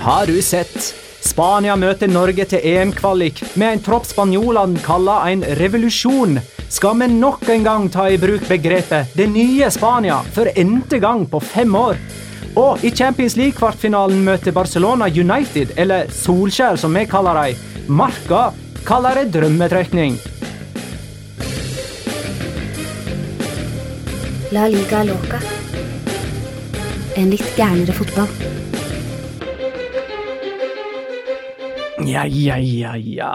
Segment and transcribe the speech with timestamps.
[0.00, 0.94] Har du sett?
[1.20, 6.40] Spania møter Norge til EM-kvalik med en tropp spanjolene kaller en revolusjon.
[6.72, 11.26] Skal vi nok en gang ta i bruk begrepet 'det nye Spania' for n-te gang
[11.30, 11.96] på fem år?
[12.56, 17.56] Og i Champions League-kvartfinalen møter Barcelona United, eller Solskjær som vi kaller dem.
[17.88, 18.52] Marka
[18.84, 20.18] kaller det drømmetrekning.
[24.50, 25.38] La liga loca.
[27.14, 28.26] En litt gærnere fotball.
[32.02, 33.30] Ja, ja, ja, ja.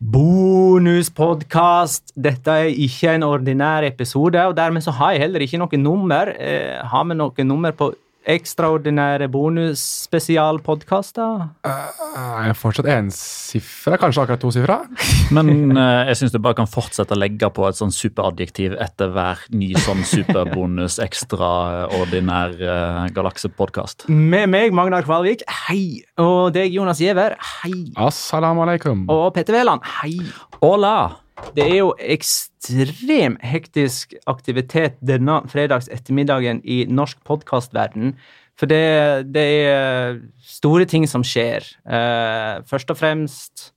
[0.00, 2.16] Bonuspodkast.
[2.16, 6.32] Dette er ikke en ordinær episode, og dermed så har jeg heller ikke noe nummer.
[6.40, 7.92] Eh, har vi noe nummer på
[8.28, 11.46] ekstraordinære bonusspesialpodkaster?
[11.68, 13.96] Er jeg fortsatt ensifra?
[14.00, 14.78] Kanskje akkurat tosifra?
[15.36, 19.08] Men eh, jeg syns du bare kan fortsette å legge på et sånn superadjektiv etter
[19.14, 23.98] hver ny sånn superbonus, ekstraordinær uh, galaksepodkast.
[24.12, 25.84] Med meg, Magnar Kvalvik, hei.
[26.20, 27.78] Og deg, Jonas Giæver, hei.
[28.08, 28.98] Assalamu alaikum.
[29.12, 30.14] Og Petter Wæland, hei.
[30.60, 31.27] Hola!
[31.56, 38.14] Det er jo ekstrem hektisk aktivitet denne fredags ettermiddagen i norsk podkastverden.
[38.58, 41.66] For det, det er store ting som skjer.
[41.86, 43.72] Uh, først og fremst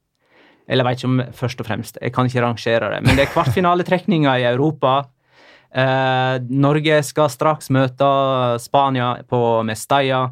[0.67, 3.01] Eller jeg vet ikke om først og fremst, jeg kan ikke rangere det.
[3.03, 5.01] Men det er kvartfinaletrekninger i Europa.
[5.71, 8.07] Uh, Norge skal straks møte
[8.61, 10.29] Spania på Mestalla.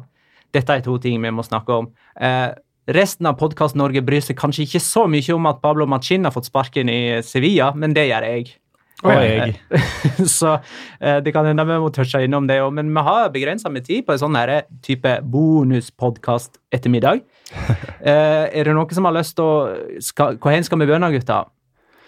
[0.54, 1.90] Dette er to ting vi må snakke om.
[2.18, 2.50] Eh,
[2.88, 6.32] Resten av Podkast Norge bryr seg kanskje ikke så mye om at Pablo Machin har
[6.32, 8.54] fått sparken i Sevilla, men det gjør jeg.
[9.00, 9.54] Og jeg.
[10.38, 10.56] så
[11.00, 13.86] eh, det kan hende vi må touche innom det òg, men vi har begrensa med
[13.86, 14.52] tid på en sånn her
[14.84, 17.22] type bonuspodkast ettermiddag.
[18.00, 21.12] eh, er det noen som har lyst til å skal, Hvor hen skal vi begynne,
[21.14, 21.42] gutta?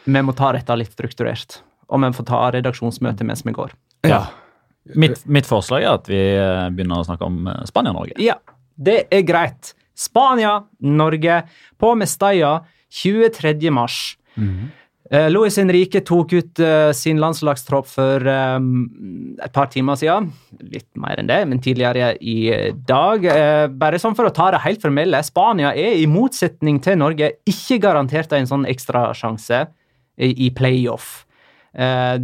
[0.05, 3.77] Vi må ta dette litt strukturert, og vi får ta redaksjonsmøte mens vi går.
[4.09, 4.25] Ja.
[4.98, 8.19] Mitt, mitt forslag er at vi eh, begynner å snakke om Spania-Norge.
[8.20, 8.41] Ja,
[8.77, 9.77] det er greit.
[10.02, 11.42] Spania, Norge,
[11.79, 12.58] på Mestalla
[12.92, 13.70] 23.
[13.70, 14.17] mars.
[15.13, 18.86] Eh, Luis Henrique tok ut uh, sin landslagstropp for um,
[19.45, 20.30] et par timer siden.
[20.73, 22.48] Litt mer enn det, men tidligere i
[22.89, 23.27] dag.
[23.27, 25.20] Uh, bare sånn for å ta det helt formelle.
[25.27, 29.67] Spania er i motsetning til Norge ikke garantert en sånn ekstrasjanse
[30.17, 31.27] i, i playoff.
[31.72, 32.18] Eh,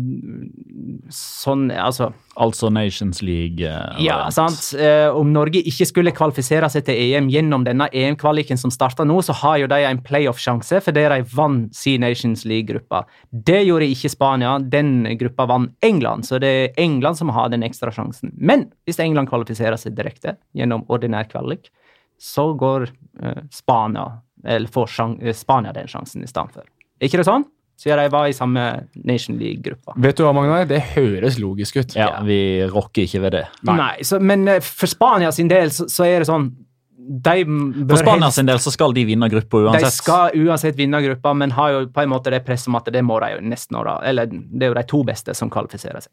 [1.09, 3.65] sånn, altså Altså Nations League.
[3.65, 4.75] eh, ja, sant.
[4.79, 9.17] Eh, om Norge ikke skulle kvalifisere seg til EM gjennom denne EM-kvaliken som starter nå,
[9.25, 13.07] så har jo de en playoff-sjanse fordi de vant sin Nations League-gruppa.
[13.33, 14.59] Det gjorde ikke Spania.
[14.61, 18.33] Den gruppa vant England, så det er England som har den ekstra sjansen.
[18.37, 21.73] Men hvis England kvalifiserer seg direkte gjennom ordinær kvalik,
[22.21, 22.91] så går
[23.23, 24.11] eh, Spania
[24.45, 24.91] eller får
[25.23, 26.67] eh, Spania den sjansen i stedet for.
[27.01, 27.47] Er ikke det sånn?
[27.79, 28.63] Siden de var i samme
[29.07, 29.95] Nation League-gruppa.
[30.03, 30.65] Vet du hva, Magnar?
[30.67, 31.95] Det høres logisk ut.
[31.95, 33.45] Ja, vi rocker ikke ved det.
[33.69, 36.51] Nei, så, men eh, for Spania sin del så, så er det sånn
[36.99, 39.87] De bør For Spania sin del så skal de vinne gruppa uansett.
[39.87, 42.91] De skal uansett vinne gruppa, men har jo på en måte det presset om at
[42.93, 43.97] det må de jo nesten nå, da.
[44.11, 46.13] Eller det er jo de to beste som kvalifiserer seg.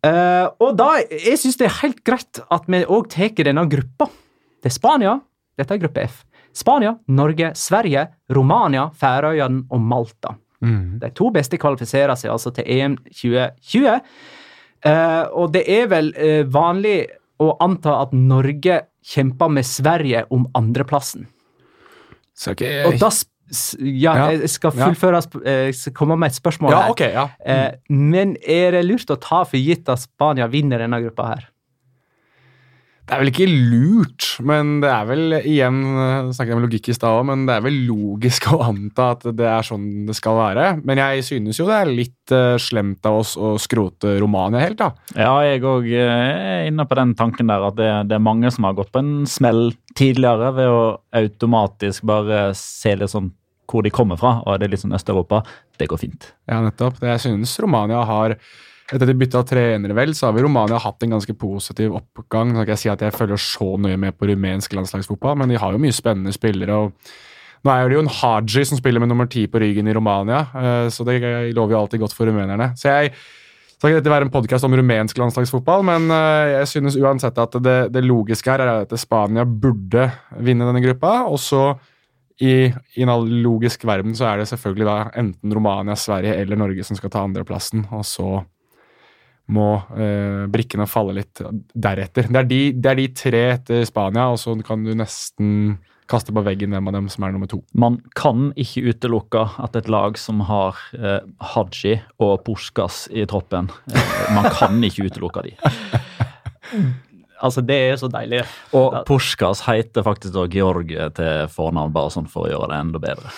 [0.00, 4.08] Uh, og da, jeg syns det er helt greit at vi òg tar denne gruppa.
[4.64, 5.18] Det er Spania,
[5.60, 6.22] dette er gruppe F.
[6.56, 10.32] Spania, Norge, Sverige, Romania, Færøyene og Malta.
[10.60, 14.00] De to beste kvalifiserer seg altså til EM 2020.
[14.80, 17.06] Uh, og det er vel uh, vanlig
[17.40, 21.26] å anta at Norge kjemper med Sverige om andreplassen.
[22.36, 22.86] Så okay, jeg...
[22.90, 23.10] Og da
[23.80, 24.26] Ja, Ja.
[24.30, 26.90] jeg skal fullføre sp- eh, Jeg skal komme med et spørsmål Ja, her.
[26.92, 27.24] ok, ja.
[27.42, 31.48] Uh, men er det lurt å ta for gitt at Spania vinner denne gruppa her?
[33.10, 36.90] Det er vel ikke lurt, men det er vel igjen eh, snakket jeg med logikk
[36.92, 40.14] i stad også, men det er vel logisk å anta at det er sånn det
[40.14, 40.66] skal være.
[40.86, 44.78] Men jeg synes jo det er litt eh, slemt av oss å skrote Romania helt,
[44.78, 44.92] da.
[45.18, 48.68] Ja, jeg òg er inne på den tanken der at det, det er mange som
[48.68, 50.80] har gått på en smell tidligere ved å
[51.18, 53.32] automatisk bare se litt sånn
[53.70, 55.42] hvor de kommer fra, og det er litt sånn Øst-Europa.
[55.82, 56.30] Det går fint.
[56.46, 57.02] Ja, nettopp.
[57.02, 58.38] Det jeg synes Romania har
[58.90, 62.52] etter de bytta trenere, vel, så har vi Romania hatt en ganske positiv oppgang.
[62.52, 65.60] Nå kan jeg si at jeg følger så nøye med på rumensk landslagsfotball, men de
[65.62, 66.74] har jo mye spennende spillere.
[66.74, 69.94] og Nå er det jo en Haji som spiller med nummer ti på ryggen i
[69.94, 71.20] Romania, eh, så det
[71.54, 72.72] lover jo alltid godt for rumenerne.
[72.74, 73.14] Så jeg
[73.76, 77.54] skal ikke dette være en podkast om rumensk landslagsfotball, men eh, jeg synes uansett at
[77.62, 80.08] det, det logiske her er at Spania burde
[80.40, 81.20] vinne denne gruppa.
[81.30, 81.74] og så
[82.40, 86.84] i, I en logisk verden så er det selvfølgelig da enten Romania, Sverige eller Norge
[86.84, 88.40] som skal ta andreplassen, og så
[89.50, 89.68] må
[89.98, 91.42] eh, brikkene falle litt
[91.74, 92.30] deretter.
[92.30, 95.78] Det er, de, det er de tre etter Spania, og så kan du nesten
[96.10, 97.60] kaste på veggen hvem av dem som er nummer to.
[97.78, 101.20] Man kan ikke utelukke at et lag som har eh,
[101.52, 105.54] Haji og Puskas i troppen eh, Man kan ikke utelukke de.
[107.40, 108.42] Altså, det er så deilig.
[108.76, 113.00] Og Puskas heter faktisk da Georgie til fornavn, bare sånn for å gjøre det enda
[113.00, 113.30] bedre.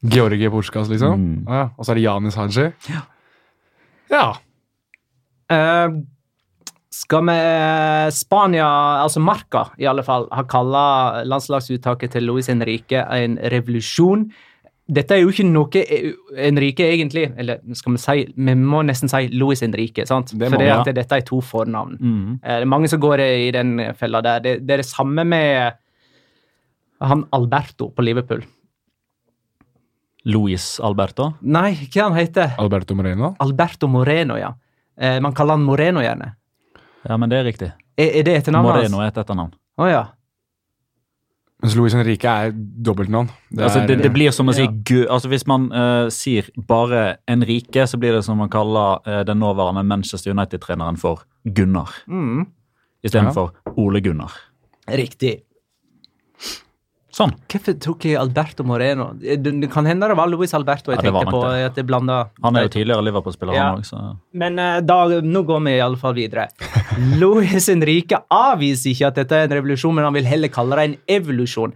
[0.00, 1.20] Georgi Puskas, liksom.
[1.20, 1.42] Mm.
[1.44, 2.70] Ja, og så er det Janis Haji.
[2.88, 3.02] Ja.
[4.08, 4.24] ja.
[5.50, 5.98] Eh,
[6.90, 7.38] skal vi
[8.14, 8.66] Spania,
[9.02, 14.28] altså Marca i alle fall, har kalla landslagsuttaket til Luis Henrique en revolusjon.
[14.90, 15.82] Dette er jo ikke noe
[16.34, 20.32] Henrique egentlig Eller skal vi si Vi må nesten si Luis Henrique, sant?
[20.34, 20.58] Det For
[20.90, 21.94] dette er to fornavn.
[22.00, 22.32] Mm.
[22.42, 24.40] Eh, Det er mange som går i den fella der.
[24.40, 25.76] Det, det er det samme med
[27.00, 28.42] han Alberto på Liverpool.
[30.28, 31.30] Luis Alberto.
[31.40, 33.34] Nei, hva han heter Alberto Moreno.
[33.40, 34.50] Alberto Moreno, ja.
[35.00, 36.34] Eh, man kaller han Moreno gjerne.
[37.08, 37.70] Ja, men det er riktig.
[37.96, 38.90] Er, er det etternavnet hans?
[38.90, 39.54] Moreno er et etternavn.
[39.80, 40.02] Å ja.
[41.60, 43.28] Mens Luis Henrique er dobbeltnavn.
[43.52, 44.70] Det altså, det, det blir som å si Ja.
[44.72, 45.02] gu...
[45.12, 49.40] Altså, hvis man uh, sier bare Henrique, så blir det som å kalle uh, den
[49.40, 51.92] nåværende Manchester United-treneren for Gunnar.
[52.08, 52.46] Mm.
[53.04, 54.32] Istedenfor Ole Gunnar.
[54.88, 55.42] Riktig.
[57.14, 57.32] Sånn.
[57.50, 59.08] Hvorfor tok jeg Alberto Moreno?
[59.18, 61.40] Det, det kan hende det var Luis Alberto jeg Ja, tenkte på.
[61.42, 61.64] det.
[61.70, 63.70] At jeg Han er jo tidligere Liverpool-spiller, Ja.
[63.74, 66.48] han òg, Men uh, da, nå går vi i alle fall videre.
[67.22, 70.84] Luis Henrique avviser ikke at dette er en revolusjon, men han vil heller kalle det
[70.84, 71.74] en evolusjon.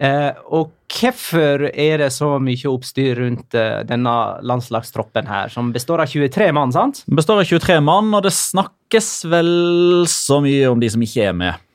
[0.00, 6.00] Uh, og hvorfor er det så mye oppstyr rundt uh, denne landslagstroppen her, som består
[6.00, 7.02] av 23 mann, sant?
[7.04, 11.28] Den består av 23 mann, og det snakkes vel så mye om de som ikke
[11.28, 11.66] er med.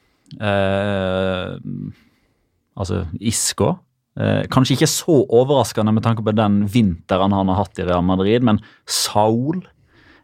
[0.41, 1.53] Eh,
[2.75, 3.75] altså Isco.
[4.15, 8.05] Eh, kanskje ikke så overraskende med tanke på den vinteren han har hatt i Real
[8.07, 9.63] Madrid, men Saul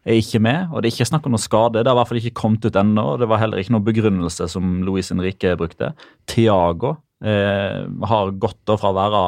[0.02, 1.82] er ikke med, og det er ikke snakk om noe skade.
[1.82, 3.86] Det har i hvert fall ikke kommet ut ennå, og det var heller ikke noe
[3.86, 5.92] begrunnelse som Luis Henrique brukte.
[6.30, 9.24] Tiago eh, har gått fra å være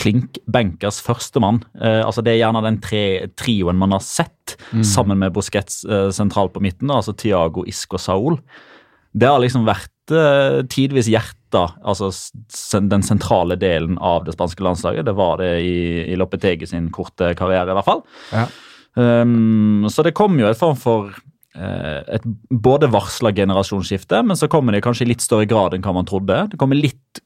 [0.00, 1.62] klink benkers førstemann.
[1.80, 3.02] Eh, altså det er gjerne den tre,
[3.36, 7.98] trioen man har sett, sammen med Busquets eh, sentralt på midten, da, altså Tiago, Isco,
[8.00, 8.38] Saul.
[9.16, 11.10] Det har liksom vært eh, tidvis
[11.46, 12.10] hjertet, altså
[12.80, 15.06] den sentrale delen av det spanske landslaget.
[15.06, 18.02] Det var det i, i Lopetegi sin korte karriere, i hvert fall.
[18.32, 18.46] Ja.
[18.94, 24.48] Um, så det kom jo et form for uh, et både varsla generasjonsskifte, men så
[24.48, 26.46] kommer det kanskje i litt større grad enn hva man trodde.
[26.50, 27.22] Det kommer litt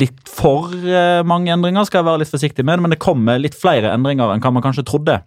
[0.00, 3.54] litt for uh, mange endringer, skal jeg være litt forsiktig med, men det kommer litt
[3.54, 5.20] flere endringer enn hva man kanskje trodde.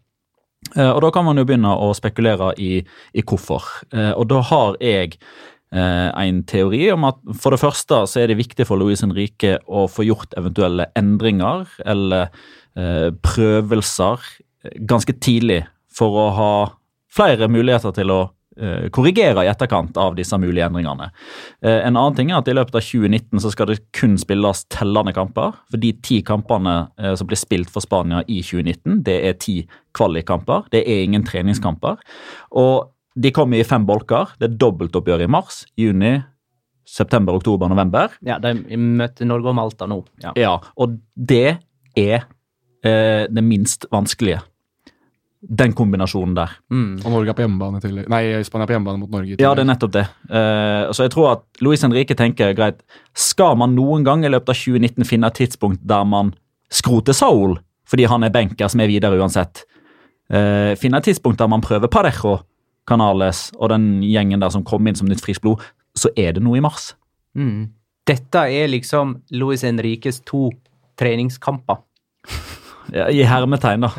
[0.74, 2.80] Uh, og da kan man jo begynne å spekulere i,
[3.14, 3.70] i hvorfor.
[4.18, 5.20] Og da har jeg
[5.76, 9.86] en teori om at for det første så er det viktig for Louise Henrique å
[9.92, 12.30] få gjort eventuelle endringer eller
[12.78, 14.24] eh, prøvelser
[14.64, 15.64] eh, ganske tidlig
[15.96, 16.56] for å ha
[17.16, 18.20] flere muligheter til å
[18.60, 21.10] eh, korrigere i etterkant av disse mulige endringene.
[21.64, 24.66] Eh, en annen ting er at i løpet av 2019 så skal det kun spilles
[24.74, 25.56] tellende kamper.
[25.72, 29.62] For de ti kampene eh, som blir spilt for Spania i 2019, det er ti
[29.96, 30.68] kvalikkamper.
[30.76, 32.02] Det er ingen treningskamper.
[32.60, 34.34] Og de kommer i fem bolker.
[34.40, 36.18] Det er dobbeltoppgjør i mars, juni,
[36.86, 38.14] september, oktober, november.
[38.26, 40.02] Ja, de møter Norge og Malta nå.
[40.24, 40.34] Ja.
[40.40, 41.58] Ja, og det
[41.98, 42.28] er
[42.86, 44.42] eh, det minst vanskelige.
[45.46, 46.56] Den kombinasjonen der.
[46.74, 47.04] Mm.
[47.04, 49.38] Og Norge er på hjemmebane til Nei, Spania er på hjemmebane mot Norge.
[49.38, 50.06] Ja, det er nettopp det.
[50.30, 52.82] Eh, så jeg tror at Luis Henrique tenker greit,
[53.14, 56.34] skal man noen gang i løpet av 2019 finne et tidspunkt der man
[56.74, 59.64] skroter Saul, fordi han er benker som er videre uansett,
[60.34, 62.40] eh, finne et tidspunkt der man prøver Parejo,
[62.88, 65.64] Canales og den gjengen der som kom inn som nytt friskt blod,
[65.98, 66.94] så er det noe i mars.
[67.38, 67.72] Mm.
[68.06, 70.52] Dette er liksom Luis Henriques to
[71.00, 71.80] treningskamper.
[72.94, 73.90] Ja, I hermetegn, da.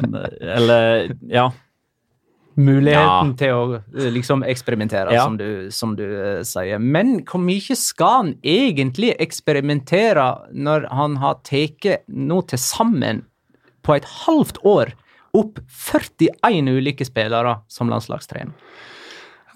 [0.57, 1.49] Eller, ja.
[2.57, 3.37] Muligheten Ja.
[3.37, 5.25] til å eh, liksom eksperimentere, Ja.
[5.25, 6.79] som du, som du eh, sier.
[6.79, 13.25] Men hvor mye skal han egentlig eksperimentere når han har tatt nå til sammen,
[13.83, 14.95] på et halvt år,
[15.37, 18.55] opp 41 ulike spillere som landslagstrener?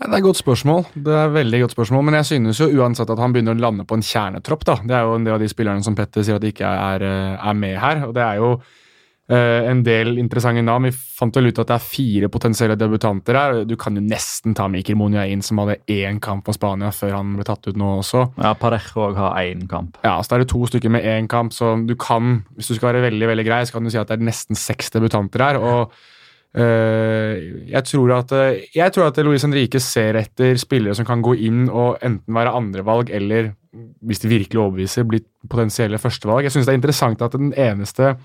[0.00, 0.87] Det er et godt spørsmål.
[0.96, 3.60] Det er et veldig godt spørsmål, Men jeg synes jo uansett at han begynner å
[3.60, 4.64] lande på en kjernetropp.
[4.64, 4.76] da.
[4.80, 7.49] Det er jo en del av de spillerne som Petter sier at ikke er, eh,
[7.49, 8.06] er med her.
[8.06, 8.62] og Det er jo
[9.30, 10.88] en del interessante navn.
[10.88, 13.58] Vi fant vel ut at det er fire potensielle debutanter her.
[13.68, 17.14] Du kan jo nesten ta Mikkel Monia inn, som hadde én kamp for Spania før
[17.18, 18.25] han ble tatt ut nå også.
[18.40, 20.00] ja Parejo òg har én kamp.
[20.02, 22.78] Ja, så da er det to stykker med én kamp, så du kan, hvis du
[22.78, 25.46] skal være veldig veldig grei, så kan du si at det er nesten seks debutanter
[25.46, 25.60] her.
[25.60, 25.94] og
[26.56, 31.22] øh, jeg tror at øh, jeg tror at Louise Henrique ser etter spillere som kan
[31.22, 33.52] gå inn og enten være andrevalg eller,
[34.02, 36.44] hvis de virkelig overbeviser, bli potensielle førstevalg.
[36.44, 38.16] Jeg syns det er interessant at den eneste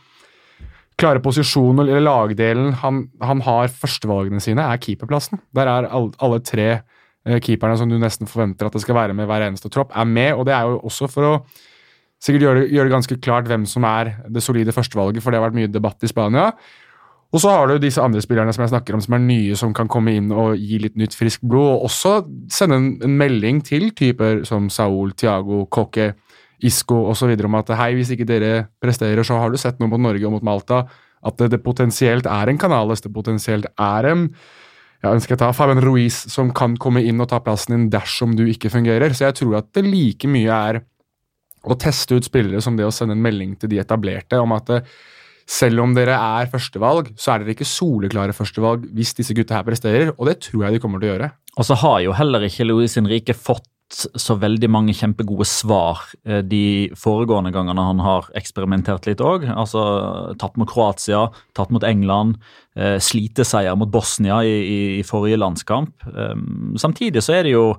[0.99, 5.41] klare posisjonen eller lagdelen han, han har førstevalgene sine, er keeperplassen.
[5.55, 9.17] Der er alle, alle tre eh, keeperne som du nesten forventer at det skal være
[9.17, 10.33] med hver eneste tropp, er med.
[10.33, 11.35] og det er jo også for å
[12.23, 15.59] sikkert gjøre, gjøre ganske klart hvem som er det solide førstevalget, for det har vært
[15.59, 16.51] mye debatt i Spania.
[17.35, 19.73] Og så har du disse andre spillerne som jeg snakker om, som er nye, som
[19.75, 21.67] kan komme inn og gi litt nytt, friskt blod.
[21.73, 22.13] Og også
[22.53, 26.13] sende en, en melding til typer som Saul, Tiago, Coque,
[26.63, 27.33] Isco osv.
[27.45, 30.38] om at hei, hvis ikke dere presterer, så har du sett noe mot Norge og
[30.38, 30.85] mot Malta.
[31.25, 34.29] At det, det potensielt er en Canales, det potensielt er en
[35.03, 38.31] jeg ønsker jeg ta Fabian Ruiz, som kan komme inn og ta plassen din dersom
[38.33, 39.13] du ikke fungerer.
[39.13, 40.79] Så jeg tror at det like mye er
[41.65, 44.71] å teste ut spillere som det å sende en melding til de etablerte om at
[45.45, 49.67] selv om dere er førstevalg, så er dere ikke soleklare førstevalg hvis disse gutta her
[49.67, 51.31] presterer, og det tror jeg de kommer til å gjøre.
[51.55, 56.41] Og så har jo heller ikke Louis Henrique fått så veldig mange kjempegode svar eh,
[56.41, 59.45] de foregående gangene han har eksperimentert litt òg.
[59.45, 59.83] Altså
[60.41, 61.27] tatt mot Kroatia,
[61.57, 62.39] tatt mot England,
[62.75, 65.93] eh, sliteseier mot Bosnia i, i, i forrige landskamp.
[66.09, 67.69] Um, samtidig så er det jo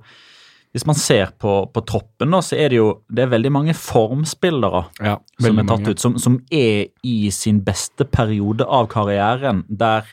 [0.76, 3.75] hvis man ser på, på troppen, da, så er det jo det er veldig mange
[3.78, 5.94] formspillere Ja, som er tatt mange.
[5.94, 10.04] ut, som, som er i sin beste periode av karrieren, der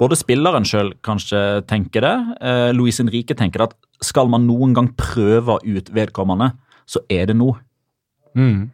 [0.00, 4.74] både spilleren sjøl kanskje tenker det, eh, Luis Henrique tenker det, at skal man noen
[4.76, 6.52] gang prøve ut vedkommende,
[6.88, 7.52] så er det nå.
[8.38, 8.70] Mm.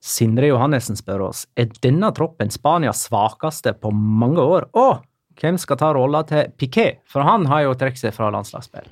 [0.00, 4.70] Sindre Johannessen spør oss er denne troppen Spanias svakeste på mange år.
[4.72, 5.02] Og
[5.40, 7.02] hvem skal ta rolla til Piquet?
[7.08, 8.88] For han har jo trukket seg fra landslagsspill.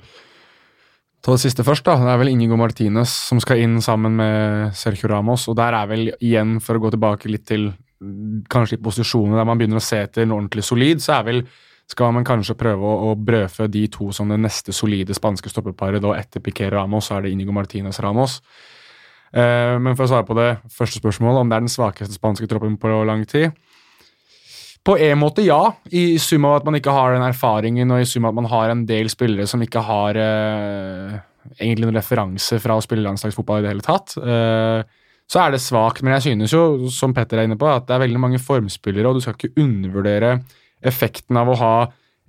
[1.19, 1.97] Ta det siste først, da.
[1.99, 5.49] Det er vel Inigo Martinez som skal inn sammen med Sergio Ramos.
[5.51, 9.41] Og der er vel igjen, for å gå tilbake litt til mm, kanskje i posisjoner
[9.41, 11.43] der man begynner å se etter en ordentlig solid, så er vel
[11.89, 16.01] skal man kanskje prøve å, å brødfø de to som det neste solide spanske stoppeparet.
[16.03, 18.39] Da etter Piqué Ramos så er det Inigo Martinez Ramos.
[19.33, 22.49] Eh, men for å svare på det første spørsmålet, om det er den svakeste spanske
[22.49, 23.51] troppen på lang tid
[24.81, 28.07] På en måte ja, i sum av at man ikke har den erfaringen, og i
[28.09, 31.17] sum av at man har en del spillere som ikke har eh,
[31.57, 34.15] egentlig noen referanse fra å spille landslagsfotball i det hele tatt.
[34.17, 34.95] Eh,
[35.29, 37.97] så er det svakt, men jeg synes jo, som Petter er inne på, at det
[37.97, 40.39] er veldig mange formspillere, og du skal ikke undervurdere
[40.85, 41.73] effekten av å ha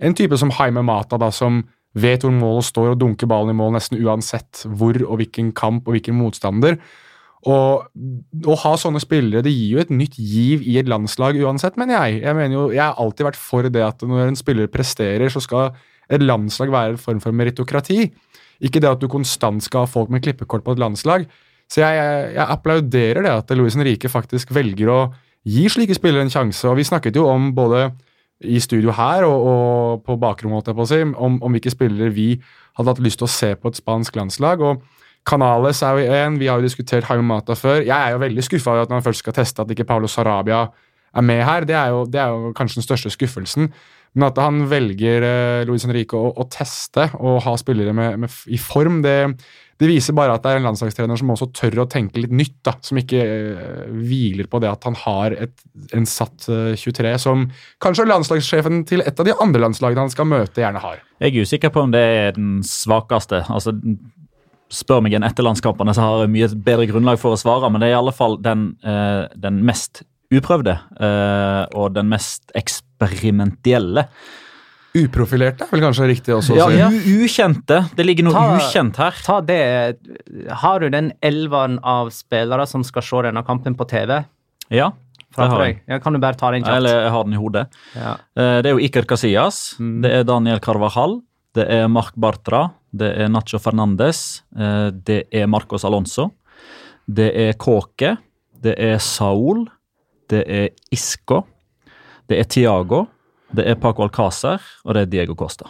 [0.01, 1.61] en type som Haime Mata, da, som
[1.97, 5.87] vet hvor målet står og dunker ballen i mål nesten uansett hvor og hvilken kamp
[5.87, 6.79] og hvilken motstander.
[7.49, 11.77] Og å ha sånne spillere det gir jo et nytt giv i et landslag uansett,
[11.79, 12.21] mener jeg.
[12.21, 15.41] Jeg mener jo, jeg har alltid vært for det at når en spiller presterer, så
[15.41, 15.71] skal
[16.11, 18.11] et landslag være en form for meritokrati.
[18.61, 21.25] Ikke det at du konstant skal ha folk med klippekort på et landslag.
[21.71, 25.01] Så jeg, jeg, jeg applauderer det at Louis Henrique faktisk velger å
[25.47, 26.67] gi slike spillere en sjanse.
[26.69, 27.87] Og vi snakket jo om både
[28.43, 32.33] i studio her og, og på bakrommet, på si, om, om hvilke spillere vi
[32.77, 34.61] hadde hatt lyst til å se på et spansk landslag.
[34.61, 34.81] og
[35.27, 37.81] Canales er jo en, vi har jo diskutert Mata før.
[37.85, 40.67] Jeg er jo veldig skuffa over at man først skal teste at ikke Paulo Sarabia
[41.13, 41.65] er med her.
[41.65, 43.71] Det er jo, det er jo kanskje den største skuffelsen.
[44.17, 48.39] Men at han velger eh, Luis Henrique å, å teste og ha spillere med, med,
[48.51, 49.15] i form, det,
[49.79, 52.57] det viser bare at det er en landslagstrener som også tør å tenke litt nytt.
[52.67, 55.55] da, Som ikke eh, hviler på det at han har et,
[55.97, 57.47] en satt eh, 23 som
[57.83, 60.99] kanskje landslagssjefen til et av de andre landslagene han skal møte, gjerne har.
[61.23, 63.45] Jeg er usikker på om det er den svakeste.
[63.47, 63.77] altså
[64.71, 67.83] Spør meg igjen etter landskampene, så har jeg mye bedre grunnlag for å svare, men
[67.83, 74.05] det er i alle fall den, eh, den mest uprøvde eh, og den mest eksperimentielle.
[74.91, 76.79] Uprofilerte er vel kanskje riktig også å Ja, si.
[76.81, 76.89] Ja,
[77.23, 77.77] ukjente.
[77.95, 79.11] Det ligger noe Ta- ukjent her.
[79.23, 79.61] Ta det
[80.63, 84.25] Har du den elveren av spillere som skal se denne kampen på TV?
[84.69, 84.89] Ja,
[85.37, 85.77] det har jeg.
[85.87, 86.75] Ja, kan du bare ta den kjapt?
[86.75, 87.67] Eller jeg har den i hodet.
[87.95, 88.17] Ja.
[88.35, 90.01] Eh, Det er jo Iker Casillas, Mm.
[90.01, 91.21] det er Daniel Carvajal,
[91.55, 96.31] det er Marc Bartra, det er Nacho Fernandes, eh, det er Marcos Alonso,
[97.07, 98.17] det er Kåke,
[98.61, 99.67] det er Saul,
[100.31, 101.43] det er Isco,
[102.31, 103.05] det er Tiago,
[103.53, 105.67] det er Paco Alcázar og det er Diego Costa.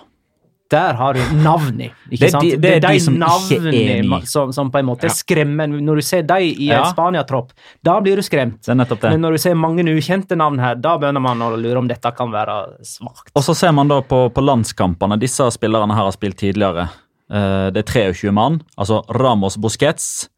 [0.71, 2.43] Der har du navnene, ikke Det sant?
[2.45, 4.27] de- det er de som ikke navnene er med.
[4.31, 5.67] som, som på en måte skremmer.
[5.67, 6.85] Når du ser de i Ja.
[6.93, 7.51] Spania-tropp,
[7.83, 8.61] da blir du skremt.
[8.63, 9.03] Det det.
[9.03, 12.15] Men når du ser mange ukjente navn her, da begynner man å lure om dette
[12.15, 13.33] kan være svakt.
[13.35, 15.19] Og så ser man da på, på landskampene.
[15.19, 16.87] Disse spillerne her har spilt tidligere.
[17.29, 18.61] Eh, det er 23 mann.
[18.77, 20.29] Altså Ramos Busquets.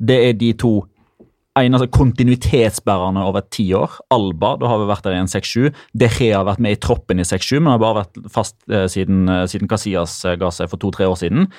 [0.00, 0.86] Det er de to
[1.60, 3.98] eneste kontinuitetsbærerne over ti år.
[4.14, 5.70] Alba, da har vi vært der i en 6-7.
[5.98, 8.86] De Gea har vært med i troppen i 6-7, men har bare vært fast eh,
[8.90, 11.50] siden, eh, siden Casillas eh, ga seg for to-tre år siden.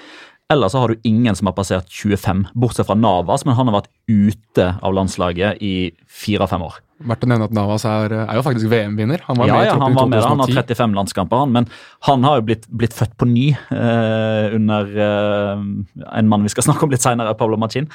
[0.51, 3.81] Ellers så har du ingen som har passert 25, bortsett fra Navas, men han har
[3.81, 5.75] vært ute av landslaget i
[6.09, 6.81] fire-fem år.
[7.03, 9.21] Verdt å nevne at Navas er, er jo faktisk VM-vinner.
[9.27, 10.21] Han var Ja, med i ja, han var med.
[10.23, 11.51] Han har 35 landskamper, han.
[11.51, 11.67] Men
[12.07, 15.63] han har jo blitt, blitt født på ny eh, under eh,
[16.19, 17.89] en mann vi skal snakke om litt senere, Pablo Machin.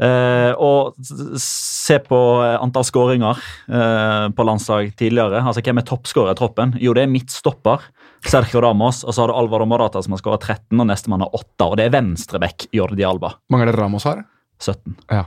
[0.00, 0.94] Eh, og
[1.40, 5.44] se på eh, antall skåringer eh, på landslag tidligere.
[5.44, 6.74] Altså, Hvem er toppskårer i troppen?
[6.82, 7.84] Jo, det er midtstopper.
[8.24, 11.34] Sergio Ramos, og så har du Alvaro Morata som har skåra 13, og nestemann har
[11.36, 11.66] 8.
[11.68, 14.22] Og det er venstreback Jordi Alba, Mange er det Ramos har?
[14.64, 14.94] 17.
[15.12, 15.26] Ja.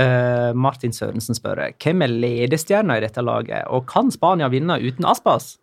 [0.00, 5.04] Eh, Martin Sørensen spør hvem er ledestjerna i dette laget, og kan Spania vinne uten
[5.08, 5.58] Aspas?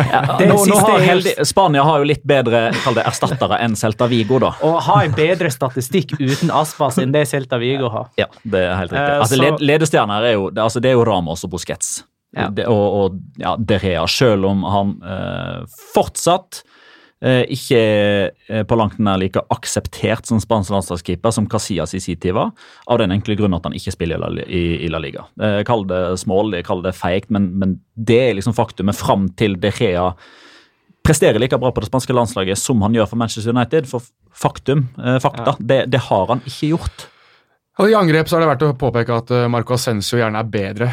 [0.00, 4.40] Ja, nå, nå har heldig, Spania har jo litt bedre det, erstattere enn Celta Vigo,
[4.42, 4.52] da.
[4.66, 8.10] Og har en bedre statistikk uten Aspas enn det Celta Vigo har.
[8.18, 9.06] Ja, det er helt riktig.
[9.06, 12.00] Eh, Altså, led, ledestjerner er jo, det, altså, det er jo Ramos og Busquets.
[12.36, 12.48] Ja.
[12.54, 15.62] Det, og, og ja, Derea, selv om han eh,
[15.94, 16.62] fortsatt
[17.20, 22.16] ikke er eh, på langt nær like akseptert som spansk landslagskeeper som Casillas i sin
[22.20, 22.54] tid var,
[22.88, 25.26] av den enkle grunn at han ikke spiller i La, Liga.
[25.42, 29.58] Eh, kall det smålig, kall det feigt, men, men det er liksom faktumet fram til
[29.60, 30.14] De Rea
[31.04, 33.88] presterer like bra på det spanske landslaget som han gjør for Manchester United.
[33.90, 37.09] For faktum, eh, fakta, det, det har han ikke gjort.
[37.80, 40.48] Og I angrep så er det verdt å påpeke at eh, Marco Ascencio gjerne er
[40.52, 40.88] bedre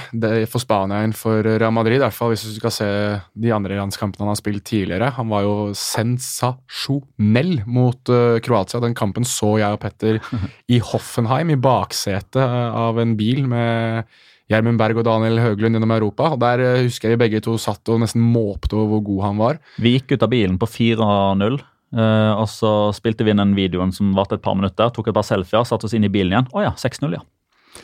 [0.48, 1.98] for Spania enn for Real Madrid.
[2.00, 2.88] I hvert fall hvis du skal se
[3.36, 5.10] de andre landskampene han har spilt tidligere.
[5.18, 8.80] Han var jo sensasjonell mot eh, Kroatia.
[8.86, 10.22] Den kampen så jeg og Petter
[10.76, 14.08] i Hoffenheim, i baksetet eh, av en bil med
[14.48, 16.32] Gjermund Berg og Daniel Høglund gjennom Europa.
[16.38, 19.26] og Der eh, husker jeg vi begge to satt og nesten måpte over hvor god
[19.28, 19.60] han var.
[19.76, 21.60] Vi gikk ut av bilen på 4-0.
[21.96, 24.92] Eh, og så spilte vi inn den videoen som varte et par minutter.
[24.94, 26.50] Tok et par selfier, satte oss inn i bilen igjen.
[26.52, 27.24] Å ja, 6-0, ja.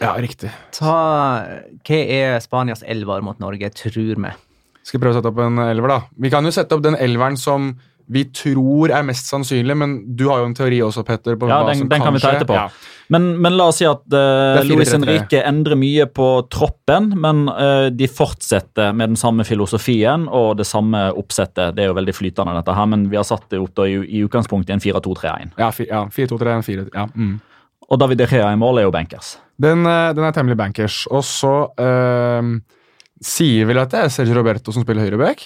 [0.01, 0.49] Ja, riktig.
[0.73, 0.95] Ta,
[1.85, 4.33] hva er Spanias elver mot Norge, tror vi?
[4.83, 5.99] Skal prøve å sette opp en elver, da.
[6.19, 7.75] Vi kan jo sette opp den elveren som
[8.11, 11.37] vi tror er mest sannsynlig, men du har jo en teori også, Petter.
[11.39, 12.57] på Ja, hva den, som den kan vi ta etterpå.
[12.57, 12.67] Ja.
[13.13, 14.67] Men, men la oss si at uh, 4-3-3.
[14.71, 20.57] Luis Henrique endrer mye på troppen, men uh, de fortsetter med den samme filosofien og
[20.59, 21.75] det samme oppsettet.
[21.77, 23.99] Det er jo veldig flytende, dette her, men vi har satt det opp da, i,
[24.07, 25.57] i utgangspunktet i en 4-2-3-1.
[25.59, 26.87] Ja, ja 4-2-3-4.
[26.95, 27.09] Ja.
[27.13, 27.41] Mm.
[27.91, 29.35] Og David De Gea i mål er jo bankers.
[29.61, 31.03] Den, eh, den er temmelig bankers.
[31.13, 32.53] Og så uh,
[33.23, 35.45] sier vel at det er Sergio Roberto som spiller høyreback.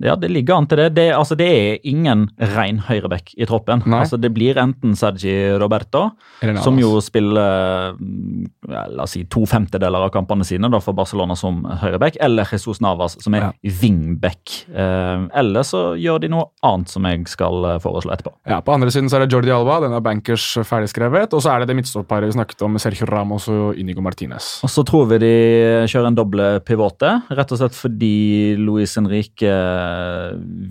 [0.00, 0.88] Ja, det ligger an til det.
[0.94, 3.82] Det, altså, det er ingen ren høyreback i troppen.
[3.92, 6.04] Altså, det blir enten Sergi Roberto,
[6.62, 10.94] som jo spiller mm, ja, la oss si, to femtedeler av kampene sine da, for
[10.94, 13.52] Barcelona som høyreback, eller Jesus Navas, som er Ja.
[13.82, 14.54] wingback.
[14.74, 18.32] Eh, eller så gjør de noe annet som jeg skal eh, foreslå etterpå.
[18.48, 21.34] Ja, På andre siden så er det Jordi Alba, den er bankers ferdigskrevet.
[21.34, 24.60] Og så er det det midtstopparet vi snakket om, Sergio Ramos og Inigo Martinez.
[24.62, 25.32] Og så tror vi de
[25.90, 29.52] kjører en doble pivote, rett og slett fordi Luis Henrique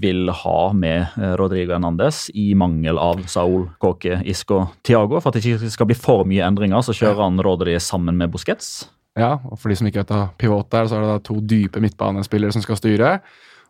[0.02, 5.20] vil ha med eh, Rodrigo Hernandez i mangel av Saul, Kåke, Isco, Tiago.
[5.22, 8.32] For at det ikke skal bli for mye endringer, så kjører han Rodri sammen med
[8.34, 8.88] Busquets.
[9.18, 11.40] Ja, og For de som ikke vet hva pivot der, så er det da to
[11.42, 13.16] dype midtbanespillere som skal styre.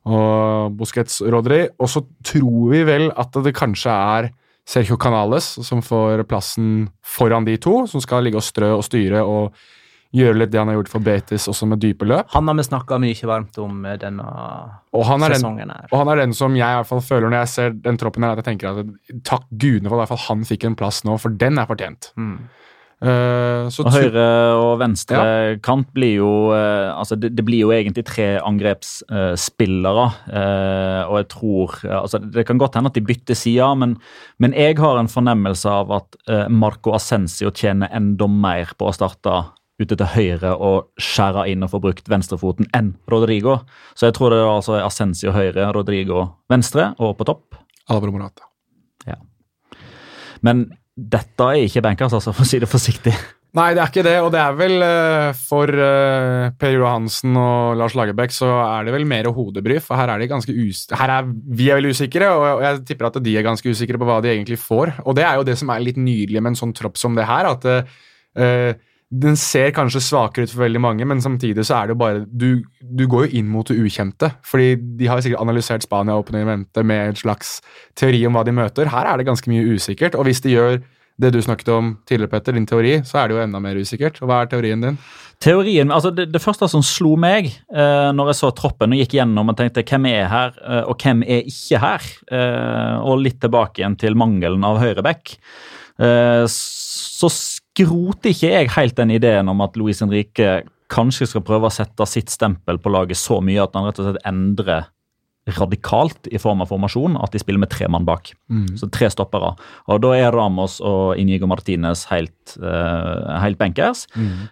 [0.08, 1.64] Og Busquets Rodri.
[1.80, 4.30] Og så tror vi vel at det kanskje er
[4.68, 9.24] Sergio Canales som får plassen foran de to, som skal ligge og strø og styre
[9.24, 9.56] og
[10.16, 12.30] gjøre litt det han har gjort for Betis, også med dype løp.
[12.36, 14.28] Han har vi snakka mye varmt om eh, denne
[14.96, 15.90] Og han er den sesongen her.
[15.92, 18.28] Og han er den som jeg i hvert fall føler når jeg ser den troppen
[18.28, 21.34] her, at jeg tenker at takk gudene for at han fikk en plass nå, for
[21.34, 22.12] den er fortjent.
[22.20, 22.48] Mm.
[22.98, 24.24] Uh, så Og høyre
[24.58, 25.20] og venstre
[25.62, 30.06] kant blir jo uh, Altså, det, det blir jo egentlig tre angrepsspillere.
[30.26, 34.00] Uh, og jeg tror altså Det kan godt hende at de bytter sider, men,
[34.42, 36.18] men jeg har en fornemmelse av at
[36.50, 39.36] Marco Ascencio tjener enda mer på å starte
[39.78, 43.60] ute til høyre og skjære inn og få brukt venstrefoten enn Rodrigo.
[43.94, 47.60] Så jeg tror det er altså Ascencio høyre, Rodrigo venstre og på topp.
[47.88, 48.48] Alvaro Morata.
[50.46, 53.14] Men dette er ikke bankers, altså, for å si det forsiktig.
[53.58, 57.78] Nei, det er ikke det, og det er vel eh, for eh, Per Johansen og
[57.80, 61.14] Lars Lagerbäck så er det vel mer hodebry, for her er de ganske us her
[61.16, 64.20] er Vi er vel usikre, og jeg tipper at de er ganske usikre på hva
[64.22, 64.98] de egentlig får.
[65.08, 67.26] Og det er jo det som er litt nydelig med en sånn tropp som det
[67.30, 71.88] her, at eh, den ser kanskje svakere ut for veldig mange, men samtidig så er
[71.88, 75.28] det jo bare Du, du går jo inn mot det ukjente, fordi de har jo
[75.28, 77.62] sikkert analysert Spania opp i Evente med en slags
[77.96, 78.92] teori om hva de møter.
[78.92, 80.82] Her er det ganske mye usikkert, og hvis de gjør
[81.18, 84.20] det du snakket om tidligere, Petter, din teori, så er det jo enda mer usikkert.
[84.22, 85.00] Og hva er teorien din?
[85.42, 89.18] Teorien, altså det, det første som slo meg eh, når jeg så troppen og gikk
[89.18, 93.40] gjennom og tenkte hvem er her, eh, og hvem er ikke her, eh, og litt
[93.42, 95.38] tilbake igjen til mangelen av høyreback,
[95.98, 100.60] så skroter ikke jeg helt den ideen om at Luis Henrique
[100.94, 104.10] kanskje skal prøve å sette sitt stempel på laget så mye at han rett og
[104.10, 104.88] slett endrer
[105.56, 108.34] radikalt i form av formasjon, at de spiller med tre mann bak.
[108.80, 109.54] Så tre stoppere.
[109.88, 114.06] Og da er Ramos og Inigo Martinez helt, uh, helt bankers.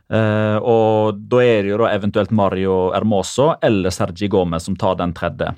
[0.07, 4.95] Uh, og da er det jo da eventuelt Mario Hermoso eller Sergi Gomez som tar
[5.01, 5.51] den tredje.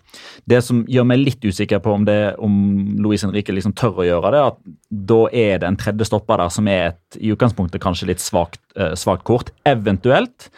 [0.50, 4.08] Det som gjør meg litt usikker på om, det, om Luis Henrique liksom tør å
[4.08, 4.60] gjøre det, at
[5.14, 8.62] da er det en tredje stopper der som er et i utgangspunktet kanskje litt svakt,
[8.80, 9.54] uh, svakt kort.
[9.70, 10.50] Eventuelt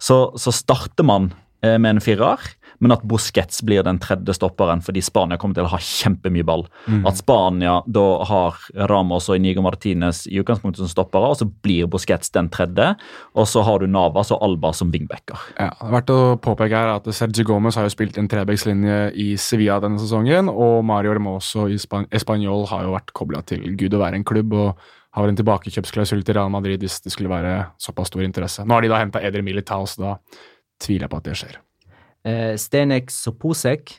[0.00, 2.40] så, så starter man med en firer,
[2.82, 6.64] men at Busquets blir den tredje stopperen fordi Spania kommer til å ha kjempemye ball.
[7.08, 8.58] At Spania da har
[8.90, 12.92] Ramos og Inigo Martinez i utgangspunktet som stoppere, og så blir Busquets den tredje,
[13.38, 15.38] og så har du Navas og Alba som wingbacker.
[15.56, 18.98] Ja, det er verdt å påpeke her at Sergio Gomez har jo spilt en trebekslinje
[19.14, 23.70] i Sevilla denne sesongen, og Mario Hermoso i Span Español har jo vært kobla til
[23.78, 27.32] gud å være en klubb, og har en tilbakekjøpsklausul til Real Madrid hvis det skulle
[27.32, 28.64] være såpass stor interesse.
[28.64, 30.14] Nå har de da henta Edre Militao, så da
[30.82, 31.58] tviler jeg på at det skjer.
[32.28, 33.96] Eh, Stenek Soposek,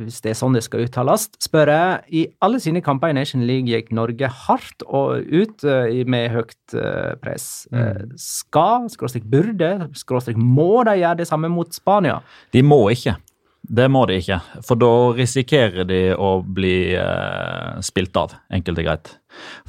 [0.00, 3.44] hvis det er sånn det skal uttales, spør jeg i alle sine kamper i Nation
[3.48, 7.66] League gikk Norge hardt og ut eh, med høyt eh, press.
[7.72, 8.14] Mm.
[8.20, 12.20] skal, skråstrek burde, skråstrek må de gjøre det samme mot Spania?
[12.52, 13.18] De må ikke.
[13.62, 18.88] Det må de ikke, for da risikerer de å bli eh, spilt av, enkelt og
[18.88, 19.12] greit.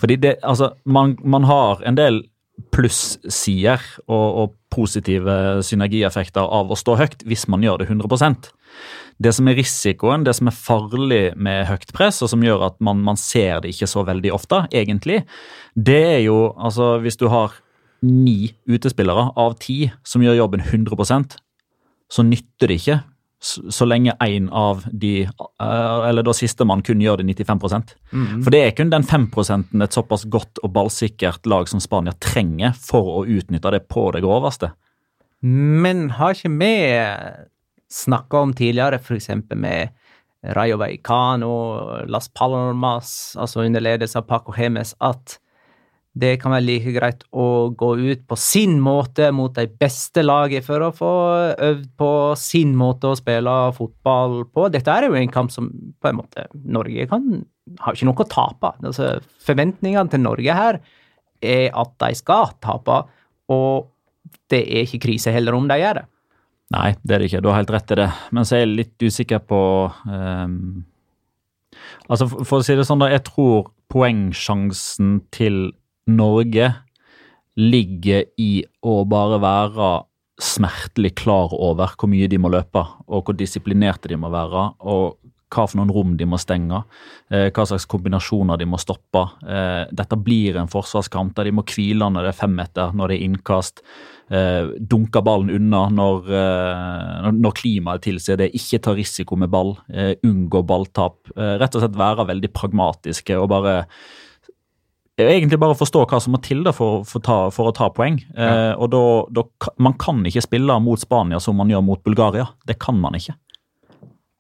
[0.02, 2.24] Fordi det, altså, man, man har en del
[2.74, 8.50] plussider og, og positive synergieffekter av å stå høyt hvis man gjør det 100%
[9.22, 12.80] Det som er risikoen, det som er farlig med høyt press, og som gjør at
[12.82, 15.24] man, man ser det ikke så veldig ofte, egentlig,
[15.76, 17.54] det er jo altså hvis du har
[18.04, 21.38] ni utespillere av ti som gjør jobben 100%
[22.14, 23.00] så nytter det ikke
[23.44, 27.96] så, lenge én av de, eh, eller da sistemann, kun gjør det 95%
[28.44, 32.72] For det er kun den 5% et såpass godt og ballsikkert lag som Spania trenger
[32.80, 34.72] for å utnytte det på det groveste.
[35.44, 36.74] Men har ikke vi
[37.92, 39.30] snakka om tidligere, f.eks.
[39.52, 39.90] med
[40.56, 45.38] Rayo Vallecano, Las Palmas, altså under ledelse av Paco Hemes, at
[46.14, 50.62] det kan være like greit å gå ut på sin måte mot de beste lagene
[50.66, 51.14] for å få
[51.70, 54.68] øvd på sin måte å spille fotball på.
[54.74, 57.42] Dette er jo en kamp som på en måte Norge kan
[57.82, 58.74] har ikke noe å tape.
[58.84, 60.80] Altså, forventningene til Norge her
[61.44, 63.02] er at de skal tape,
[63.52, 63.90] og
[64.52, 66.08] det er ikke krise heller om de gjør det.
[66.74, 67.42] Nei, det er det ikke.
[67.44, 68.10] Du har helt rett i det.
[68.34, 69.62] Men så er jeg litt usikker på
[70.08, 70.58] um
[72.10, 73.10] Altså, for, for å si det sånn, da.
[73.10, 75.72] Jeg tror poengsjansen til
[76.12, 76.72] Norge
[77.60, 79.92] ligger i å bare være
[80.42, 85.20] smertelig klar over hvor mye de må løpe, og hvor disiplinerte de må være, og
[85.54, 86.80] hva for noen rom de må stenge,
[87.30, 89.22] eh, hva slags kombinasjoner de må stoppe.
[89.46, 93.18] Eh, dette blir en forsvarskamp der de må hvile når det er femmeter, når det
[93.20, 93.84] er innkast.
[94.34, 96.34] Eh, dunke ballen unna når,
[97.38, 98.54] når klimaet tilsier det.
[98.58, 99.76] Ikke ta risiko med ball.
[100.26, 101.30] Unngå balltap.
[101.36, 103.76] Rett og slett være veldig pragmatiske og bare
[105.22, 107.90] egentlig bare å forstå hva som må til da for, for, ta, for å ta
[107.94, 108.18] poeng.
[108.34, 109.46] Eh, og da, da,
[109.78, 112.48] Man kan ikke spille mot Spania som man gjør mot Bulgaria.
[112.66, 113.36] Det kan man ikke.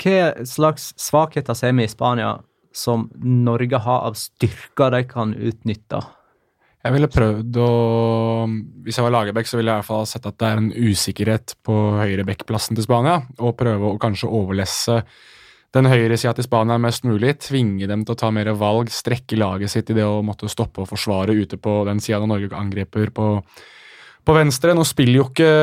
[0.03, 2.39] Hva slags svakheter ser vi i Spania
[2.73, 6.01] som Norge har av styrker de kan utnytte?
[6.83, 7.67] Jeg ville prøvd å
[8.83, 10.73] Hvis jeg var Lagerbäck, så ville jeg i hvert fall sett at det er en
[10.73, 14.97] usikkerhet på høyre backplassen til Spania, og prøve å kanskje overlesse
[15.73, 17.35] den høyresida til Spania mest mulig.
[17.47, 20.83] Tvinge dem til å ta mer valg, strekke laget sitt i det å måtte stoppe
[20.83, 23.29] og forsvare ute på den sida når Norge angriper på,
[24.23, 24.75] på venstre.
[24.77, 25.53] Nå spiller jo ikke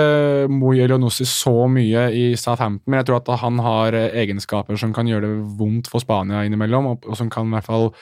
[0.51, 5.11] Moi Elionossi så mye i Southampton, men jeg tror at han har egenskaper som kan
[5.11, 7.93] gjøre det vondt for Spania innimellom, og, og som kan i hvert fall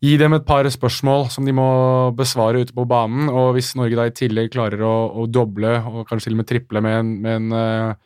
[0.00, 1.70] gi dem et par spørsmål som de må
[2.16, 3.28] besvare ute på banen.
[3.28, 6.48] Og hvis Norge da i tillegg klarer å, å doble og kanskje til og med
[6.48, 7.98] triple med en, med en eh,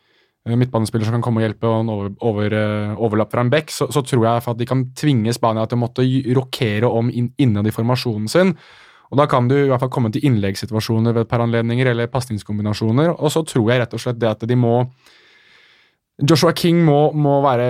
[0.45, 3.71] midtbanespiller som kan komme og hjelpe og en over, over, eh, overlapp fra en back,
[3.73, 6.05] så, så tror jeg at de kan tvinge Spania til å måtte
[6.37, 8.53] rokere om inn, innad i formasjonen sin.
[9.09, 12.09] Og Da kan du i hvert fall komme til innleggssituasjoner ved et par anledninger eller
[12.11, 13.13] pasningskombinasjoner.
[13.15, 14.83] Og så tror jeg rett og slett det at de må
[16.15, 17.65] Joshua King må, må være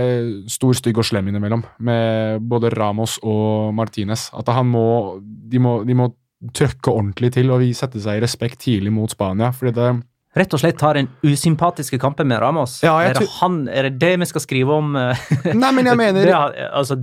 [0.54, 4.30] stor, stygg og slem innimellom, med både Ramos og Martinez.
[4.38, 4.86] At han må
[5.24, 6.12] De må, må
[6.54, 9.52] trøkke ordentlig til og sette seg i respekt tidlig mot Spania.
[9.52, 9.90] fordi det
[10.36, 12.82] Rett og slett tar den usympatiske kampen med Ramos.
[12.84, 14.98] Ja, er, det han, er det det vi skal skrive om?
[15.64, 17.00] Nei, men jeg mener det, altså,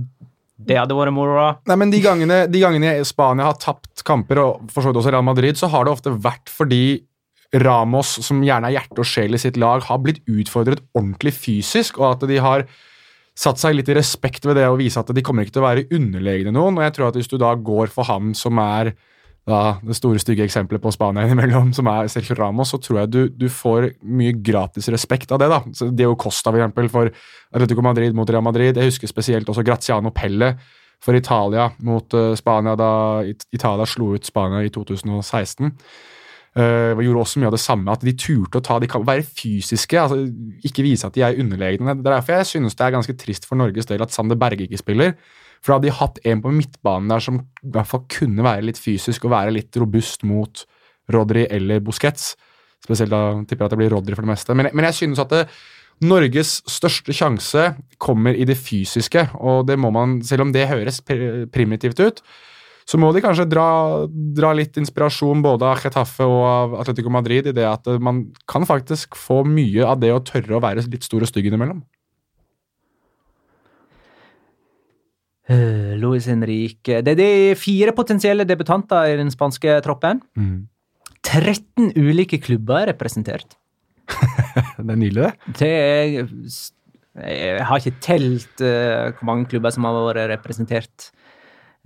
[0.61, 1.47] det hadde vært moro.
[1.69, 5.15] Nei, men de gangene, de gangene Spania har tapt kamper, og for så vidt også
[5.15, 6.83] Real Madrid, så har det ofte vært fordi
[7.63, 11.99] Ramos, som gjerne er hjerte og sjel i sitt lag, har blitt utfordret ordentlig fysisk,
[12.01, 12.65] og at de har
[13.37, 15.67] satt seg litt i respekt ved det å vise at de kommer ikke til å
[15.67, 16.77] være underlegne noen.
[16.77, 18.93] Og jeg tror at hvis du da går for han som er
[19.49, 23.11] da, det store, stygge eksempelet på Spania innimellom, som er Sergio Ramos, så tror jeg
[23.11, 25.49] du, du får mye gratis respekt av det.
[25.51, 25.59] da.
[25.75, 27.11] Så jo Costa, for eksempel, for
[27.51, 28.79] Atletico Madrid mot Real Madrid.
[28.79, 30.53] Jeg husker spesielt også Graziano Pelle
[31.03, 32.89] for Italia mot uh, Spania da
[33.27, 35.73] It- Italia slo ut Spania i 2016.
[36.53, 39.25] Uh, gjorde også mye av det samme, at de turte å ta De kan være
[39.25, 40.19] fysiske, altså
[40.63, 41.97] ikke vise at de er underlegne.
[41.99, 44.67] Det er derfor jeg synes det er ganske trist for Norges del at Sander Berge
[44.69, 45.17] ikke spiller.
[45.63, 48.65] For da hadde de hatt en på midtbanen der som i hvert fall kunne være
[48.67, 50.65] litt fysisk og være litt robust mot
[51.13, 52.33] Rodri eller Busquets.
[52.83, 54.55] Spesielt da tipper jeg at det blir Rodri for det meste.
[54.59, 55.45] Men, men jeg synes at det,
[56.03, 57.69] Norges største sjanse
[58.01, 62.19] kommer i det fysiske, og det må man, selv om det høres primitivt ut,
[62.83, 63.67] så må de kanskje dra,
[64.11, 68.67] dra litt inspirasjon både av Getafe og av Atletico Madrid i det at man kan
[68.67, 71.79] faktisk få mye av det å tørre å være litt stor og stygg innimellom.
[75.51, 80.21] Uh, Luis Henrique Det er de fire potensielle debutanter i den spanske troppen.
[81.23, 83.57] 13 ulike klubber er representert.
[84.77, 85.57] Det er nydelig, det.
[85.59, 91.11] Det er Jeg har ikke telt uh, hvor mange klubber som har vært representert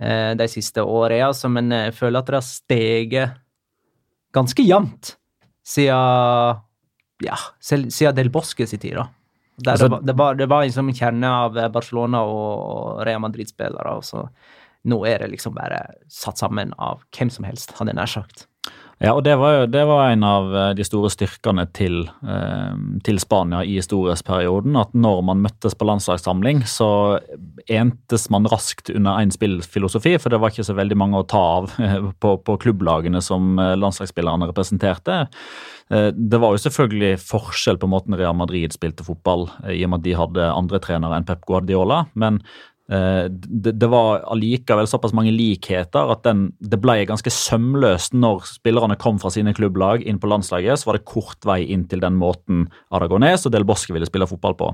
[0.02, 3.36] uh, de siste årene, altså, men jeg føler at det har steget
[4.32, 5.16] ganske jevnt
[5.66, 6.64] siden
[7.24, 8.94] ja, siden Del Bosque sin tid.
[8.94, 9.08] da.
[9.58, 13.20] Der Altså- det, var, det, var, det var liksom en kjerne av Barcelona og Real
[13.20, 13.96] Madrid-spillere.
[13.96, 14.28] og så
[14.84, 18.46] Nå er det liksom bare satt sammen av hvem som helst, hadde jeg nær sagt.
[18.98, 23.20] Ja, og det var det var en av eh, de store styrkene til, eh, til
[23.22, 24.74] Spania i storhetsperioden.
[24.80, 27.20] At når man møttes på landslagssamling, så
[27.70, 30.16] entes man raskt under én spillfilosofi.
[30.18, 33.54] For det var ikke så veldig mange å ta av eh, på, på klubblagene som
[33.58, 35.26] landslagsspillerne representerte.
[35.88, 40.04] Det var jo selvfølgelig forskjell på måten Real Madrid spilte fotball, i og med at
[40.04, 42.02] de hadde andre trenere enn Pep Guardiola.
[42.12, 42.42] men
[42.88, 48.96] det, det var allikevel såpass mange likheter at den, det ble ganske sømløst når spillerne
[49.00, 50.80] kom fra sine klubblag inn på landslaget.
[50.80, 54.28] Så var det kort vei inn til den måten Aragones og Del Bosque ville spille
[54.30, 54.70] fotball på.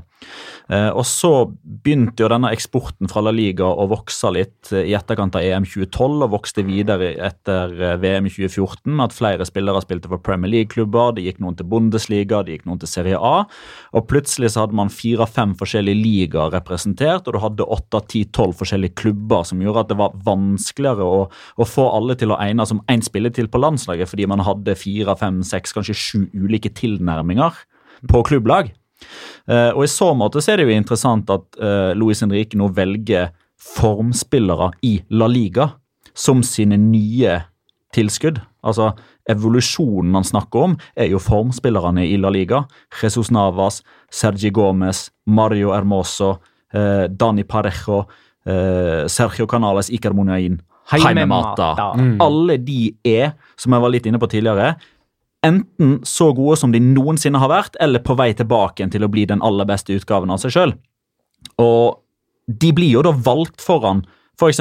[0.73, 4.95] Eh, og så begynte jo denne eksporten fra La Liga å vokse litt eh, i
[4.97, 9.49] etterkant av EM 2012 og vokste videre etter eh, VM i 2014 med at flere
[9.49, 11.17] spillere spilte for Premier League-klubber.
[11.17, 13.45] Det gikk noen til Bundesliga, det gikk noen til Serie A.
[13.95, 18.57] Og plutselig så hadde man fire-fem forskjellige ligaer representert, og du hadde åtte, ti, tolv
[18.59, 22.67] forskjellige klubber som gjorde at det var vanskeligere å, å få alle til å egne
[22.69, 27.63] som én spilletid på landslaget, fordi man hadde fire, fem, seks, kanskje sju ulike tilnærminger
[28.11, 28.73] på klubblag.
[29.51, 32.71] Uh, og I så måte så er det jo interessant at uh, Luis Henrique nå
[32.75, 35.73] velger formspillere i La Liga
[36.15, 37.41] som sine nye
[37.95, 38.41] tilskudd.
[38.65, 38.93] Altså
[39.31, 42.65] Evolusjonen man snakker om, er jo formspillerne i La Liga.
[43.01, 43.81] Jesus Navas,
[44.13, 46.37] Sergi Gomez, Mario Hermoso,
[46.75, 48.05] eh, Dani Parejo,
[48.47, 50.61] eh, Sergio Canales, Iker Munain,
[50.93, 51.95] Heimemata.
[51.97, 52.17] Mm.
[52.21, 54.75] Alle de er, som jeg var litt inne på tidligere,
[55.45, 59.27] enten så gode som de noensinne har vært, eller på vei tilbake til å bli
[59.29, 60.75] den aller beste utgaven av seg sjøl.
[61.61, 62.01] Og
[62.47, 64.05] de blir jo da valgt foran
[64.41, 64.61] f.eks.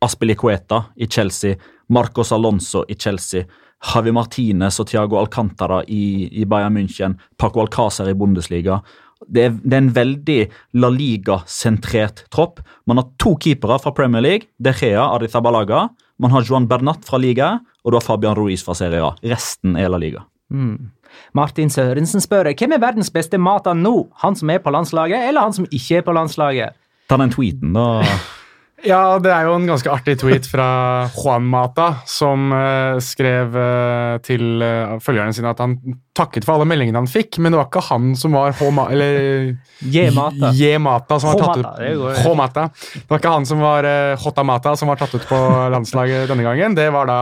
[0.00, 1.58] Aspilicueta i Chelsea,
[1.92, 3.44] Marcos Alonso i Chelsea,
[3.80, 8.78] Javi Martinez og Thiago Alcantara i, i Bayern München, Paco Alcázar i Bundesliga.
[9.28, 10.38] Det er, det er en veldig
[10.80, 12.62] La Liga-sentrert tropp.
[12.88, 15.88] Man har to keepere fra Premier League, De Gea Arizabalaga.
[16.20, 19.12] Man har Joan Bernat fra Liga, og du har Fabian Ruiz fra Serie A.
[19.24, 20.24] Resten er La Liga.
[20.50, 20.90] Mm.
[21.34, 24.08] Martin Sørensen spør hvem er verdens beste mata nå?
[24.24, 26.76] Han som er på landslaget, eller han som ikke er på landslaget?
[27.10, 28.02] Ta den tweeten, da.
[28.86, 30.66] Ja, det er jo en ganske artig tweet fra
[31.12, 35.76] Juan Mata, som uh, skrev uh, til uh, følgerne sine at han
[36.16, 38.86] takket for alle meldingene han fikk, men det var ikke han som var H-ma...
[38.94, 39.20] Eller
[39.94, 40.08] J.
[40.16, 40.52] Mata.
[40.56, 40.78] J.
[40.80, 42.66] Mata som var tatt H-Mata, det ut H-Mata.
[42.94, 45.44] Det var ikke han som var uh, Hotta Mata som var tatt ut på
[45.76, 46.76] landslaget denne gangen.
[46.78, 47.20] Det var da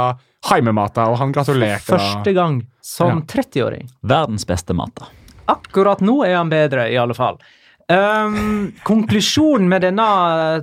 [0.48, 3.90] Jaime Mata, og han gratulerte For Første gang som 30-åring.
[4.06, 5.10] Verdens beste mata.
[5.48, 7.40] Akkurat nå er han bedre, i alle fall.
[7.88, 10.08] Um, konklusjonen med denne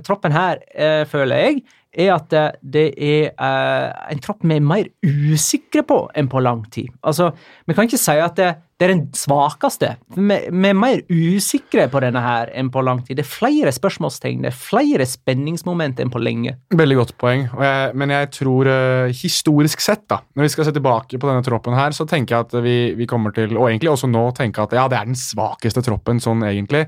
[0.06, 1.64] troppen her, uh, føler jeg,
[1.96, 6.42] er at eh, det er uh, en tropp vi er mer usikre på enn på
[6.44, 6.90] lang tid.
[7.02, 7.30] Altså,
[7.66, 9.94] Vi kan ikke si at det, det er den svakeste.
[10.12, 13.16] Vi, vi er mer usikre på denne her enn på lang tid.
[13.16, 16.58] Det er flere spørsmålstegn, det er flere spenningsmoment enn på lenge.
[16.76, 17.48] Veldig godt poeng.
[17.48, 21.48] Jeg, men jeg tror uh, historisk sett, da, når vi skal se tilbake på denne
[21.48, 24.68] troppen her, så tenker jeg at vi, vi kommer til, og egentlig også nå, tenke
[24.68, 26.86] at ja, det er den svakeste troppen sånn egentlig.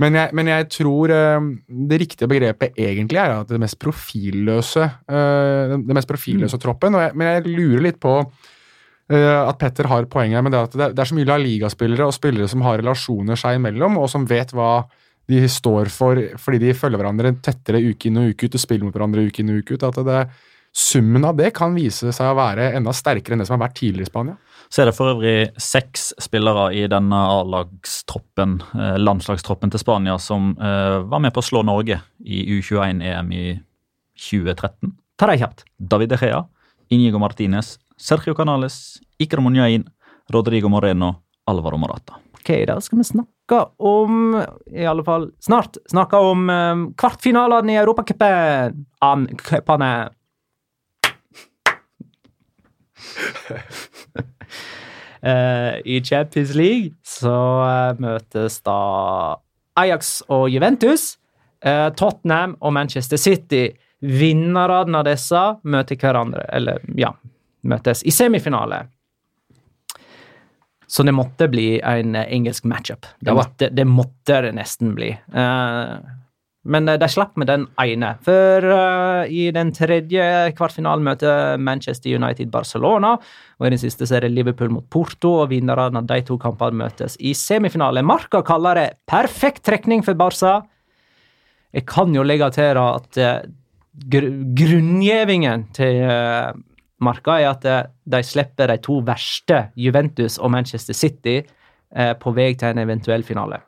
[0.00, 1.50] Men jeg, men jeg tror uh,
[1.90, 6.96] det riktige begrepet egentlig er at det mest profilløse uh, det mest profilløse troppen.
[6.96, 8.16] Og jeg, men jeg lurer litt på
[9.12, 12.06] Uh, at Petter har poenget med det at det, det er så mye La Liga-spillere
[12.06, 14.86] og spillere som har relasjoner seg imellom, og som vet hva
[15.28, 18.86] de står for fordi de følger hverandre tettere uke inn og uke ut og spiller
[18.86, 19.84] mot hverandre uke inn og uke ut.
[19.90, 20.22] at det,
[20.72, 23.76] Summen av det kan vise seg å være enda sterkere enn det som har vært
[23.76, 24.36] tidligere i Spania.
[24.72, 30.54] Så er det for øvrig seks spillere i denne A-lagstroppen, eh, landslagstroppen til Spania, som
[30.56, 33.44] eh, var med på å slå Norge i U21-EM i
[34.16, 34.94] 2013.
[35.20, 35.66] Ta deg kjapt.
[35.76, 36.40] David De Gea,
[36.88, 39.84] Inigo Martinez, Sergio Canales, Iker Munyain,
[40.32, 41.18] Rodrigo Moreno,
[41.52, 42.16] Alvaro Morata.
[42.40, 44.34] Ok, da skal vi snakke om
[44.72, 48.86] I alle fall snart snakke om um, kvartfinalene i Europacupen.
[55.22, 58.78] Eh, I Champions League så eh, møtes da
[59.78, 61.12] Ajax og Juventus.
[61.62, 63.68] Uh, Tottenham og Manchester City.
[64.02, 67.12] Vinnerne av disse møter hverandre, eller ja,
[67.70, 68.80] møtes i semifinale.
[70.90, 73.06] Så det måtte bli en engelsk matchup.
[73.20, 75.12] Det, måtte, det måtte det nesten bli.
[75.14, 75.94] Eh,
[76.62, 78.12] men eh, de slapp med den ene.
[78.26, 80.24] For uh, i den tredje
[80.58, 83.16] kvartfinalen møter Manchester United Barcelona.
[83.58, 86.38] Og i den siste så er det Liverpool mot Porto, og vinnerne av de to
[86.42, 88.04] kampene møtes i semifinale.
[88.06, 90.60] Marka kaller det perfekt trekning for Barca.
[91.72, 93.48] Jeg kan jo legge til at eh,
[94.12, 96.52] gr grunngivingen til uh,
[97.02, 97.66] Marka er at
[98.06, 101.40] de slipper de to verste, Juventus og Manchester City,
[101.98, 103.64] uh, på vei til en eventuell finale.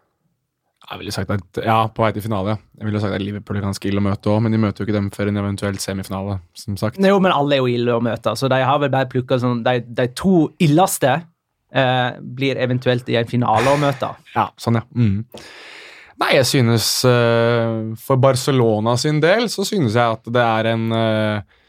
[0.84, 2.58] Jeg ville sagt at, ja, på vei til finale.
[2.76, 4.88] Jeg ville sagt at Liverpool er ganske ille å møte òg, men de møter jo
[4.88, 7.00] ikke dem før en eventuell semifinale, som sagt.
[7.00, 9.62] Jo, men alle er jo ille å møte, så de har vel bare plukka sånn
[9.64, 11.14] De, de to illeste
[11.74, 14.12] eh, blir eventuelt i en finale å møte.
[14.34, 14.84] Ja, sånn, ja.
[14.92, 15.24] Mm.
[16.22, 20.84] Nei, jeg synes eh, For Barcelona sin del så synes jeg at det er en
[20.94, 21.62] eh,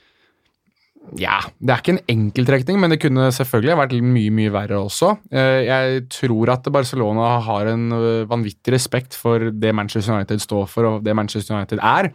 [1.20, 5.13] Ja, det er ikke en enkeltrekning, men det kunne selvfølgelig vært mye, mye verre også.
[5.32, 10.68] Eh, jeg tror at Barcelona har en eh, vanvittig respekt for det Manchester United står
[10.72, 12.10] for, og det Manchester United er.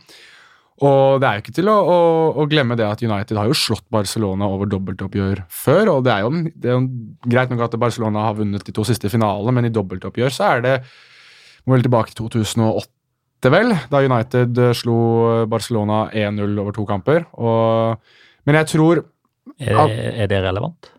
[0.81, 1.99] Og det er jo ikke til å, å,
[2.41, 5.95] å glemme det at United har jo slått Barcelona over dobbeltoppgjør før.
[5.95, 6.87] og Det er jo, det er jo
[7.29, 10.65] greit nok at Barcelona har vunnet de to siste finalene, men i dobbeltoppgjør så er
[10.65, 10.79] det
[11.67, 14.97] må vel tilbake til 2008, vel, da United slo
[15.49, 17.29] Barcelona 1-0 over to kamper.
[17.37, 18.01] Og,
[18.47, 19.05] men jeg tror
[19.59, 20.91] Er, det- er det relevant?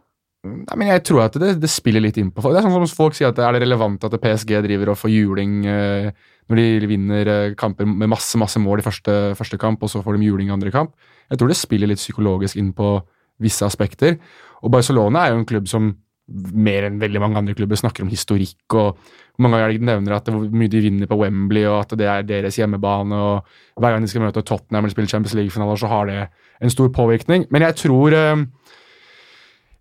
[0.44, 2.56] Nei, men jeg tror at det, det spiller litt inn på folk.
[2.56, 4.98] Det er sånn som folk sier at det er det relevant at PSG driver og
[4.98, 6.12] får juling eh,
[6.50, 10.02] når de vinner eh, kamper med masse masse mål i første, første kamp, og så
[10.02, 10.96] får de juling i andre kamp.
[11.30, 12.96] Jeg tror det spiller litt psykologisk inn på
[13.42, 14.18] visse aspekter.
[14.66, 15.92] Og Barcelona er jo en klubb som
[16.54, 20.36] mer enn veldig mange andre klubber snakker om historikk, og mange ganger nevner at det,
[20.36, 24.06] hvor mye de vinner på Wembley, og at det er deres hjemmebane, og hver gang
[24.06, 26.20] de skal møte Tottenham eller spille Champions League-finaler, så har det
[26.62, 27.48] en stor påvirkning.
[27.52, 28.46] Men jeg tror eh,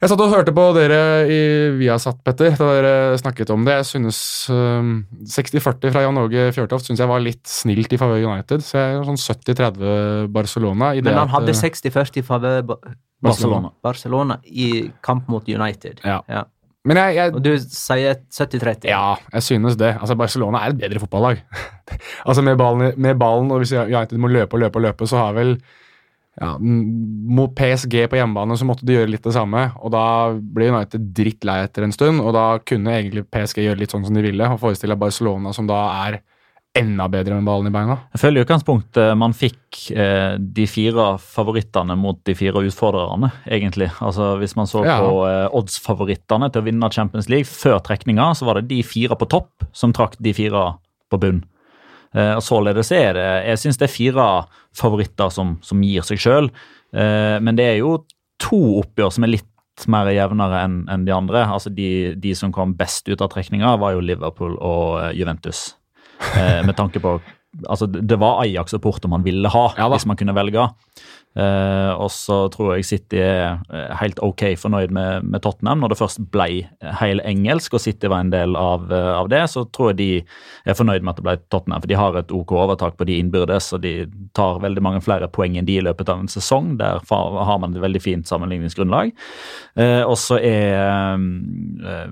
[0.00, 1.40] jeg satt og hørte på dere i
[1.76, 3.74] Viasat, Petter, da dere snakket om det.
[3.82, 4.20] Jeg synes
[4.52, 4.94] øhm,
[5.28, 8.64] 60-40 fra Jan Åge Fjørtoft synes jeg var litt snilt i favør United.
[8.64, 10.94] Så jeg er sånn 70-30 Barcelona.
[10.96, 12.78] I det Men han at, hadde øh, 60-40 favør Ba-
[13.20, 13.70] Barcelona.
[13.84, 14.70] Barcelona i
[15.04, 16.00] kamp mot United.
[16.04, 16.22] Ja.
[16.32, 16.46] Ja.
[16.88, 18.88] Men jeg, jeg Og du sier 70-30.
[18.88, 19.90] Ja, jeg synes det.
[20.00, 21.42] Altså, Barcelona er et bedre fotballag.
[22.28, 25.20] altså, med ballen, med ballen, og hvis United må løpe og løpe og løpe, så
[25.20, 25.58] har vel
[26.38, 30.04] ja, Mot PSG på hjemmebane så måtte de gjøre litt det samme, og da
[30.38, 34.14] ble United drittlei etter en stund, og da kunne egentlig PSG gjøre litt sånn som
[34.16, 36.20] de ville, og forestille Barcelona som da er
[36.78, 37.96] enda bedre med ballen i beina.
[38.14, 43.88] Jeg føler i utgangspunktet man fikk eh, de fire favorittene mot de fire utfordrerne, egentlig.
[43.98, 45.00] Altså Hvis man så Ja.
[45.02, 49.18] på eh, odds-favorittene til å vinne Champions League før trekninga, så var det de fire
[49.18, 50.76] på topp som trakk de fire
[51.10, 51.42] på bunn.
[52.14, 54.26] Eh, og Således er det Jeg syns det er fire
[54.76, 56.50] favoritter som, som gir seg sjøl,
[56.94, 58.00] eh, men det er jo
[58.40, 59.46] to oppgjør som er litt
[59.90, 61.44] mer jevnere enn en de andre.
[61.48, 65.70] Altså de, de som kom best ut av trekninga, var jo Liverpool og eh, Juventus.
[66.36, 67.16] Eh, med tanke på
[67.66, 70.68] Altså, det var Ajax og Porto man ville ha, Ja hvis man kunne velge.
[71.38, 75.82] Eh, og så tror jeg City er eh, helt ok fornøyd med, med Tottenham.
[75.82, 76.48] Når det først ble
[77.00, 80.10] helt engelsk og City var en del av, eh, av det, så tror jeg de
[80.66, 81.84] er fornøyd med at det ble Tottenham.
[81.84, 83.94] For de har et OK overtak på de innbyrdes, og de
[84.36, 86.74] tar veldig mange flere poeng enn de i løpet av en sesong.
[86.82, 89.14] Der har man et veldig fint sammenligningsgrunnlag.
[89.78, 92.06] Eh, og så er eh,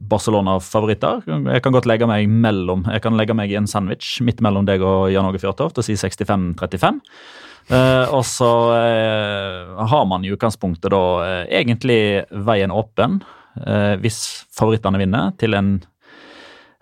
[0.00, 1.20] Barcelona-favoritter.
[1.28, 4.64] Jeg kan godt legge meg mellom Jeg kan legge meg i en sandwich midt mellom
[4.68, 7.00] deg og Jan Åge Fjørtoft og si 65-35.
[7.70, 12.00] Eh, og så eh, har man i utgangspunktet da eh, egentlig
[12.48, 13.20] veien åpen,
[13.62, 14.18] eh, hvis
[14.56, 15.76] favorittene vinner, til en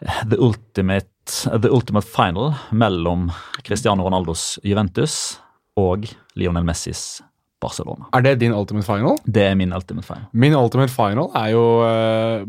[0.01, 1.11] eh, the ultimate,
[1.51, 3.29] the ultimate final mellom
[3.67, 5.41] Cristiano Ronaldos Juventus
[5.77, 7.19] og Lionel Messis
[7.61, 8.07] Barcelona.
[8.15, 9.19] Er det din ultimate final?
[9.27, 10.25] Det er min ultimate final.
[10.33, 12.47] Min ultimate final er jo eh,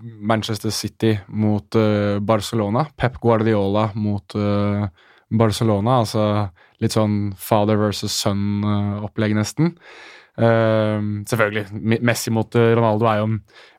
[0.00, 2.86] Manchester City mot uh, Barcelona.
[2.96, 4.86] Pep Guardiola mot uh,
[5.30, 6.00] Barcelona.
[6.02, 6.24] Altså
[6.80, 9.74] litt sånn father versus son-opplegg, nesten.
[10.40, 11.66] Uh, selvfølgelig.
[12.00, 13.32] Messi mot eh, Ronaldo er jo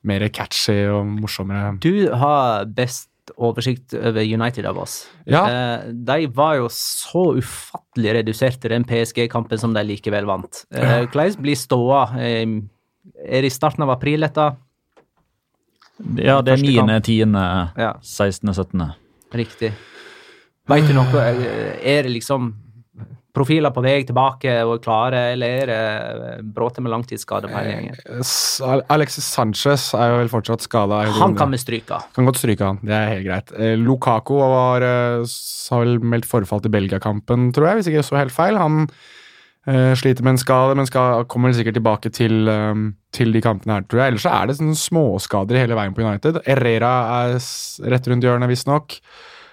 [0.10, 1.74] mer catchy og morsommere.
[1.82, 3.10] Du har best
[3.42, 5.06] oversikt over United av oss.
[5.30, 5.44] Ja.
[5.46, 10.64] Uh, de var jo så ufattelig redusert i den PSG-kampen som de likevel vant.
[10.74, 12.04] Eh, Hvordan blir ståa?
[12.22, 12.46] Eh,
[13.26, 14.52] er det i starten av april, dette?
[16.18, 17.36] Ja, det er 9., 10.,
[17.78, 18.92] Ja, 16., 17.
[19.34, 19.72] riktig.
[20.70, 21.08] Veit du noe?
[21.22, 22.54] Eh, Er det liksom
[23.34, 28.82] profiler på vei tilbake og klare, eller er det bråte med langtidsskade på hele gjengen?
[28.92, 31.06] Alexis Sanchez er jo vel fortsatt skada.
[31.16, 32.02] Han kan vi stryke.
[32.14, 33.54] Kan godt stryke han, det er helt greit.
[33.80, 38.02] Lukako Lukaku var, eh, s- har vel meldt forfall til Belgia-kampen, tror jeg, hvis ikke
[38.02, 38.58] jeg så helt feil.
[38.60, 38.90] Han
[39.68, 43.78] eh, sliter med en skade, men skal, kommer sikkert tilbake til, um, til de kampene
[43.78, 44.14] her, tror jeg.
[44.14, 46.42] Ellers er det sånne småskader hele veien på United.
[46.48, 47.38] Herrera er
[47.94, 48.98] rett rundt hjørnet, visstnok.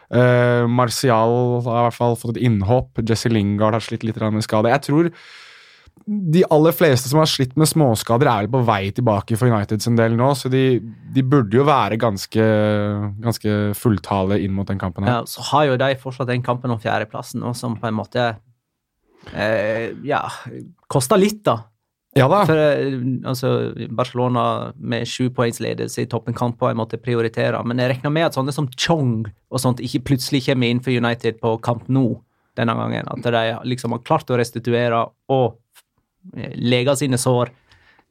[0.09, 1.35] Uh, Martial
[1.67, 3.03] har i hvert fall fått et innhopp.
[3.05, 4.73] Jesse Lingard har slitt litt med skade.
[4.73, 5.13] Jeg tror
[6.09, 9.91] de aller fleste som har slitt med småskader, er vel på vei tilbake for Uniteds
[9.91, 10.81] en del nå, så de,
[11.15, 12.45] de burde jo være ganske,
[13.21, 15.19] ganske fulltale inn mot den kampen her.
[15.19, 18.31] Ja, så har jo de fortsatt den kampen om fjerdeplassen, som på en måte
[19.35, 20.23] eh, Ja,
[20.89, 21.59] Kosta litt, da.
[22.17, 22.43] Ja da.
[22.49, 22.97] For eh,
[23.29, 23.51] altså,
[23.95, 24.45] Barcelona
[24.77, 28.29] med sju poengs ledelse i toppen kamp Og jeg måtte prioritere, men jeg regner med
[28.31, 32.07] at sånne som Chong og sånt ikke plutselig kommer inn for United på kamp nå
[32.59, 33.07] denne gangen.
[33.13, 35.59] At de liksom har klart å restituere og
[36.37, 37.53] eh, lege sine sår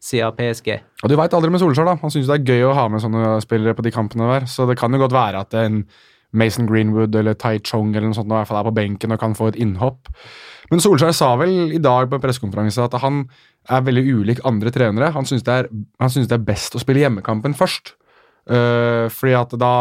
[0.01, 0.69] siden PSG.
[1.03, 1.97] Og du veit aldri med Solskjær, da.
[2.01, 4.67] Han syns det er gøy å ha med sånne spillere på de kampene der, så
[4.69, 5.81] det kan jo godt være at en
[6.35, 9.21] Mason Greenwood eller Tai Chong eller noe sånt i hvert fall er på benken og
[9.21, 10.09] kan få et innhopp.
[10.71, 13.23] Men Solskjær sa vel i dag på en pressekonferanse at han
[13.71, 15.13] er veldig ulik andre trenere.
[15.15, 17.95] Han syns det, det er best å spille hjemmekampen først.
[18.47, 19.71] Uh, fordi at da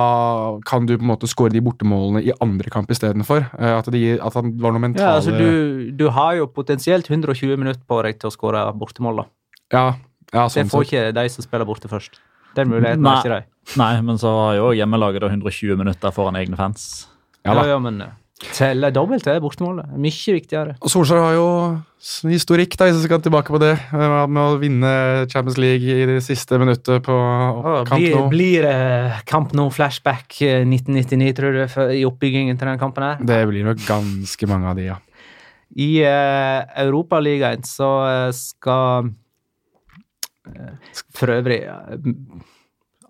[0.67, 3.45] kan du på en måte skåre de bortemålene i andre kamp istedenfor.
[3.55, 7.07] Uh, at, det at han var noe mentale Ja, altså du, du har jo potensielt
[7.07, 9.29] 120 minutter på deg til å skåre bortemål, da.
[9.75, 9.85] Ja,
[10.33, 10.91] ja, Det sånn får sett.
[10.91, 12.19] ikke de som spiller borte først.
[12.57, 13.51] Den muligheten har ikke de.
[13.81, 17.07] Nei, men så har jo hjemmelaget 120 minutter foran egne fans.
[17.45, 17.67] Ja Ja, da.
[17.71, 18.15] ja, men eh,
[18.55, 19.91] telle dobbelt er bortemålet.
[19.99, 20.77] Mye viktigere.
[20.81, 21.49] Og Solskjær har jo
[22.31, 24.93] historikk, da, hvis vi skal tilbake på det, eh, med å vinne
[25.33, 27.17] Champions League i det siste minuttet på
[27.89, 28.29] kamp blir, nå.
[28.33, 33.09] blir det kamp nå, flashback eh, 1999, tror du, for, i oppbyggingen til den kampen
[33.09, 33.27] her?
[33.33, 35.01] Det blir nok ganske mange av de, ja.
[35.77, 39.15] I uh, Europaligaen så eh, skal eh,
[41.17, 42.11] For øvrig eh,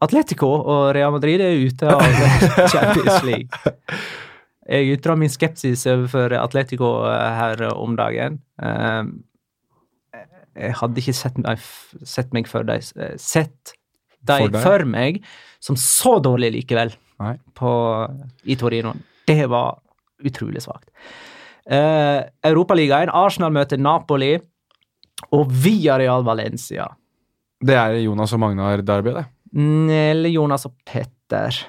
[0.05, 2.03] Atletico og Real Madrid er ute av
[2.73, 3.77] Champions League.
[4.67, 8.41] Jeg ytra min skepsis overfor Atletico eh, her om dagen.
[8.63, 9.03] Eh,
[10.57, 11.61] Jeg hadde ikke sett meg,
[12.09, 12.81] sett meg for dem
[13.21, 13.75] Sett
[14.27, 14.63] dem deg?
[14.65, 15.19] for meg
[15.61, 16.95] som så dårlig likevel
[17.57, 17.71] på,
[18.49, 18.95] i Torino.
[19.29, 19.77] Det var
[20.25, 20.89] utrolig svakt.
[21.69, 23.11] Europaligaen.
[23.13, 24.35] Arsenal møter Napoli
[25.35, 26.89] og Via Real Valencia.
[27.65, 29.25] Det er Jonas og Magnar Derby, det.
[29.57, 31.63] Mm, Eller Jonas og Petter.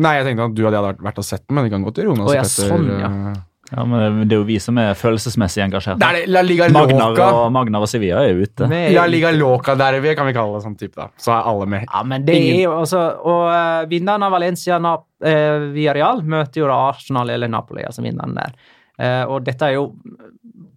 [0.00, 2.10] Nei, jeg tenkte at du hadde vært og sett den, men det kan godt gjøre
[2.12, 2.74] Jonas og, og Petter.
[2.74, 3.12] sånn, ja.
[3.30, 3.46] eh.
[3.70, 6.00] Ja, men Det er jo vi som er følelsesmessig engasjert.
[6.00, 8.66] Det er det La Liga Magnar og, Magnar og Sevilla er jo ute.
[8.66, 11.06] Med- La Liga Loca Derby, kan vi kalle det sånn type, da.
[11.22, 11.84] Så er alle med.
[11.86, 16.24] Ja, men det Ingen- er jo altså Og uh, vinneren av Valencia Nap eh, Villarreal
[16.26, 18.58] møter jo da Arsenal eller Napoli, altså vinneren der.
[18.98, 19.84] Uh, og dette er jo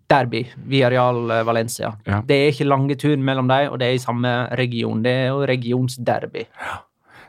[0.09, 0.43] derby.
[0.69, 1.93] Villarreal-Valencia.
[2.07, 2.21] Ja.
[2.27, 5.03] Det er ikke lange turen mellom dem, og det er i samme region.
[5.03, 6.47] Det er jo regionsderby.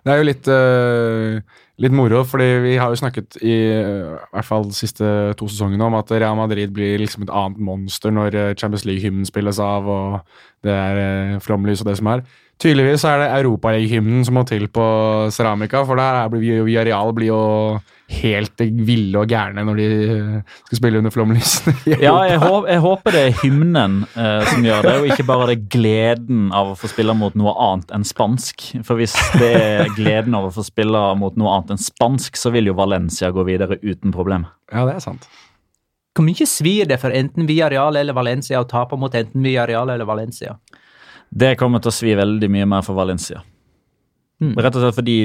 [0.04, 4.34] Det er jo litt, uh, litt moro, fordi vi har jo snakket i, uh, i
[4.36, 5.06] hvert fall de siste
[5.40, 9.24] to sesongene om at Real Madrid blir liksom et annet monster når eh, Champions League-hymnen
[9.24, 10.20] spilles av, og
[10.66, 11.00] det er
[11.36, 12.24] uh, flomlys og det som er.
[12.60, 14.84] Tydeligvis er det Europaliga-hymnen som må til på
[15.34, 17.40] Ceramica, for der er- blir Villarreal blir jo
[18.20, 21.74] helt ville og gærne når de eh, skal spille under flomlysene.
[22.04, 25.48] Ja, jeg, håper, jeg håper det er hymnen eh, som gjør det, og ikke bare
[25.52, 28.66] det gleden av å få spille mot noe annet enn spansk.
[28.86, 32.52] For hvis det er gleden av å få spille mot noe annet enn spansk, så
[32.54, 34.48] vil jo Valencia gå videre uten problem.
[34.72, 35.28] ja, det er sant.
[36.14, 40.06] Hvor mye svir det for enten Villarreal eller Valencia å tape mot enten Villarreal eller
[40.06, 40.54] Valencia?
[41.34, 43.42] Det kommer til å svi veldig mye mer for Valencia.
[44.44, 44.54] Mm.
[44.60, 45.16] Rett og slett fordi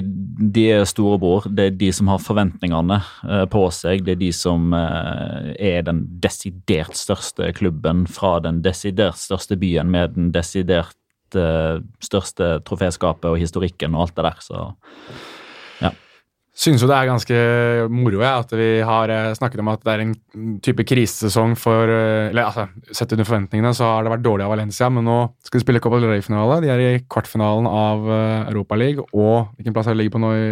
[0.56, 1.48] de er storebror.
[1.52, 4.06] Det er de som har forventningene eh, på seg.
[4.06, 9.92] Det er de som eh, er den desidert største klubben fra den desidert største byen
[9.92, 10.96] med den desidert
[11.38, 14.40] eh, største troféskapet og historikken og alt det der.
[14.46, 14.64] Så
[16.60, 17.42] Syns jo det er ganske
[17.94, 20.16] moro ja, at vi har eh, snakket om at det er en
[20.64, 24.54] type krisesesong for eh, Eller altså, sett under forventningene så har det vært dårlig av
[24.54, 26.60] Valencia, men nå skal de spille Copa del Rey-finale.
[26.64, 29.06] De er i kvartfinalen av Europa Europaligaen.
[29.14, 30.46] Og hvilken plass er det ligger på nå i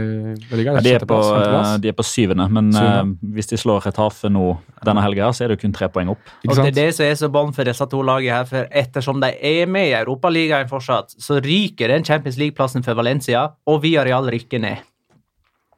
[0.50, 0.82] La Liga?
[0.82, 3.16] de, er på, eh, de er på syvende, men Syvende.
[3.18, 6.10] eh, hvis de slår Retafe nå denne helga, så er det jo kun tre poeng
[6.14, 6.34] opp.
[6.44, 8.68] Ikke Og det er det som er så bånd for disse to lagene her, for
[8.72, 13.82] ettersom de er med i Europaligaen fortsatt, så ryker den Champions League-plassen for Valencia, og
[13.84, 14.86] Villarreal rykker ned.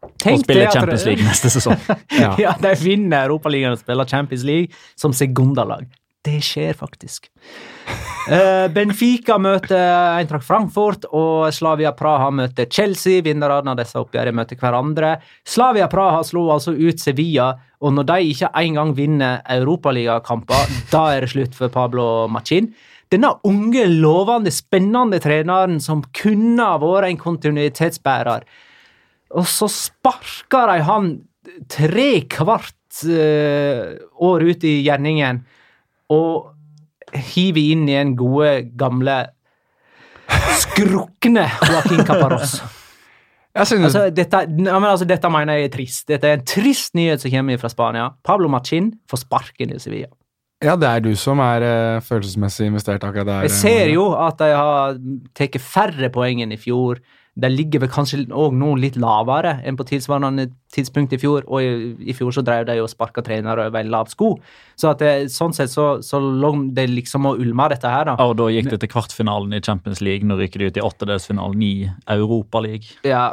[0.04, 1.80] Og spiller Champions League neste sesong.
[2.20, 2.34] Ja.
[2.39, 5.88] ja, de vinner Europaligaen og spiller Champions League som sekundalag.
[6.26, 7.30] Det skjer faktisk.
[8.30, 9.80] Eh, Benfica møter
[10.20, 13.24] Eintracht Frankfurt, og Slavia Praha møter Chelsea.
[13.26, 15.16] Vinnerne av disse oppgjørene møter hverandre.
[15.47, 17.47] Slavia Praha slo altså ut Sevilla,
[17.82, 22.70] og når de ikke engang vinner europaligakamper, da er det slutt for Pablo Machin.
[23.10, 28.45] Denne unge, lovende, spennende treneren som kunne ha vært en kontinuitetsbærer.
[29.38, 31.10] Og så sparker de han
[31.70, 35.44] tre kvart eh, år ut i gjerningen
[36.14, 36.50] og
[37.14, 39.22] hiver inn i en gode, gamle
[40.60, 42.60] skrukne Joaquin Caparros.
[43.60, 46.04] Jeg synes, Altså, dette, ja, men altså, dette mener jeg er trist.
[46.08, 48.06] Dette er en trist nyhet som kommer fra Spania.
[48.24, 50.08] Pablo Machin får sparken i Sevilla.
[50.64, 53.48] ja, det er du som er uh, følelsesmessig investert akkurat der.
[53.48, 55.00] Jeg ser jo at de har
[55.34, 57.02] tatt færre poeng enn i fjor.
[57.40, 61.46] De ligger vel kanskje òg nå litt lavere enn på tilsvarende tidspunkt i fjor.
[61.48, 61.72] Og i,
[62.12, 64.34] i fjor så drev de og sparka trenere over en lav sko.
[64.80, 68.18] Så at det, sånn sett så, så lå det liksom og ulma, dette her, da.
[68.26, 70.28] Og da gikk det til kvartfinalen i Champions League.
[70.28, 71.74] Nå ryker de ut i åttedelsfinalen i
[72.16, 72.90] Europaligaen.
[73.08, 73.30] Ja,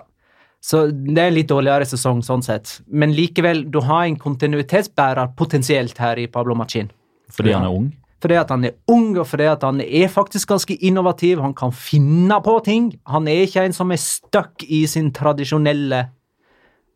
[0.66, 2.80] så det er en litt dårligere sesong sånn sett.
[2.88, 6.90] Men likevel, du har en kontinuitetsbærer potensielt her i Pablo Machin.
[7.34, 7.92] Fordi han er ung.
[8.26, 11.38] Fordi at han er ung, og fordi at han er faktisk ganske innovativ.
[11.38, 12.88] Han kan finne på ting.
[13.06, 16.00] Han er ikke en som er stuck i sin tradisjonelle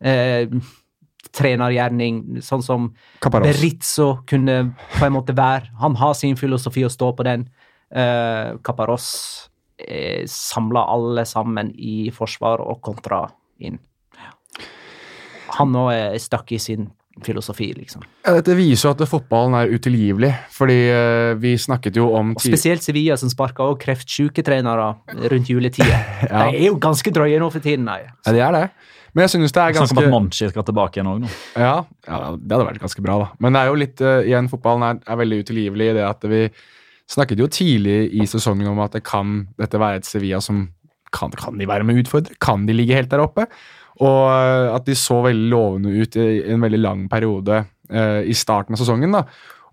[0.03, 0.51] eh,
[1.31, 2.89] trenergjerning, sånn som
[3.23, 3.47] Kaparos.
[3.47, 4.57] Berizzo kunne
[4.97, 5.71] på en måte være.
[5.79, 7.47] Han har sin filosofi og står på den.
[7.95, 9.07] Eh, Caparos
[9.79, 13.23] eh, samler alle sammen i forsvar og kontra
[13.63, 13.79] inn.
[15.61, 16.91] Han òg er stuck i sin
[17.25, 18.03] filosofi, liksom.
[18.25, 22.43] Ja, Dette viser jo at fotballen er utilgivelig, fordi eh, vi snakket jo om Og
[22.43, 24.93] spesielt Sevilla, som sparker også kreftsjuke trenere
[25.31, 25.99] rundt juletida.
[26.31, 26.45] Ja.
[26.47, 27.99] De er jo ganske drøye nå for tiden, nei.
[28.25, 28.65] Ja, det er det.
[29.11, 31.31] Men jeg synes det er Snakk om at Monchi skal tilbake igjen òg nå.
[31.59, 31.73] ja,
[32.07, 33.31] ja, det hadde vært ganske bra, da.
[33.43, 36.27] Men det er jo litt uh, igjen, fotballen er, er veldig utilgivelig i det at
[36.31, 36.45] vi
[37.11, 40.69] snakket jo tidlig i sesongen om at det kan dette være et Sevilla som
[41.15, 42.37] kan, kan de være med å utfordre?
[42.43, 43.47] Kan de ligge helt der oppe?
[44.01, 48.35] Og eh, at de så veldig lovende ut i en veldig lang periode eh, i
[48.37, 49.17] starten av sesongen.
[49.17, 49.25] da.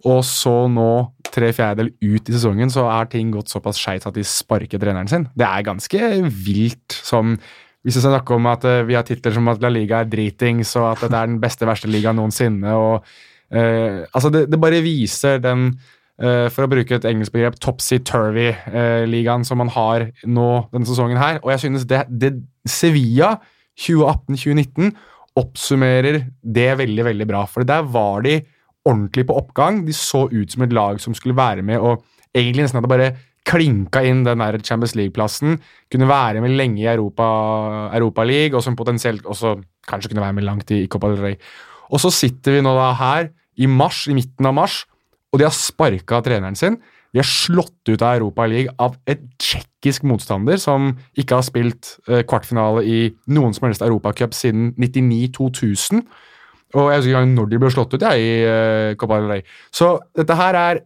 [0.07, 0.91] Og så nå,
[1.35, 5.11] tre fjerdedel ut i sesongen, så er ting gått såpass skeis at de sparker treneren
[5.11, 5.27] sin.
[5.39, 7.39] Det er ganske vilt som
[7.87, 10.75] Hvis vi snakker om at eh, vi har titler som at La Liga er dritings,
[10.77, 13.07] og at det er den beste, verste ligaen noensinne, og
[13.55, 15.71] eh, Altså, det, det bare viser den
[16.19, 21.39] for å bruke et engelsk begrep, topsy-turvy-ligaen som man har nå denne sesongen her.
[21.45, 22.33] Og jeg synes det, det
[22.67, 23.37] Sevilla
[23.79, 24.91] 2018-2019
[25.39, 27.45] oppsummerer det veldig, veldig bra.
[27.47, 28.41] For der var de
[28.89, 29.85] ordentlig på oppgang.
[29.87, 32.03] De så ut som et lag som skulle være med og
[32.35, 33.13] egentlig nesten hadde bare
[33.49, 35.57] klinka inn den der Champions League-plassen.
[35.93, 37.25] Kunne være med lenge i Europa,
[37.97, 39.57] Europa League, og som potensielt også
[39.89, 41.39] kanskje kunne være med langt i, i Copa del Rey.
[41.89, 44.83] Og så sitter vi nå da her i mars, i midten av mars,
[45.33, 46.79] og de har sparka treneren sin.
[47.13, 51.95] De er slått ut av Europa League av et tsjekkisk motstander som ikke har spilt
[52.09, 52.99] eh, kvartfinale i
[53.33, 56.05] noen som helst Europacup siden 99-2000.
[56.77, 59.45] Og jeg husker ikke når de ble slått ut jeg, i eh, Copa del Rey.
[59.73, 60.83] Så dette her er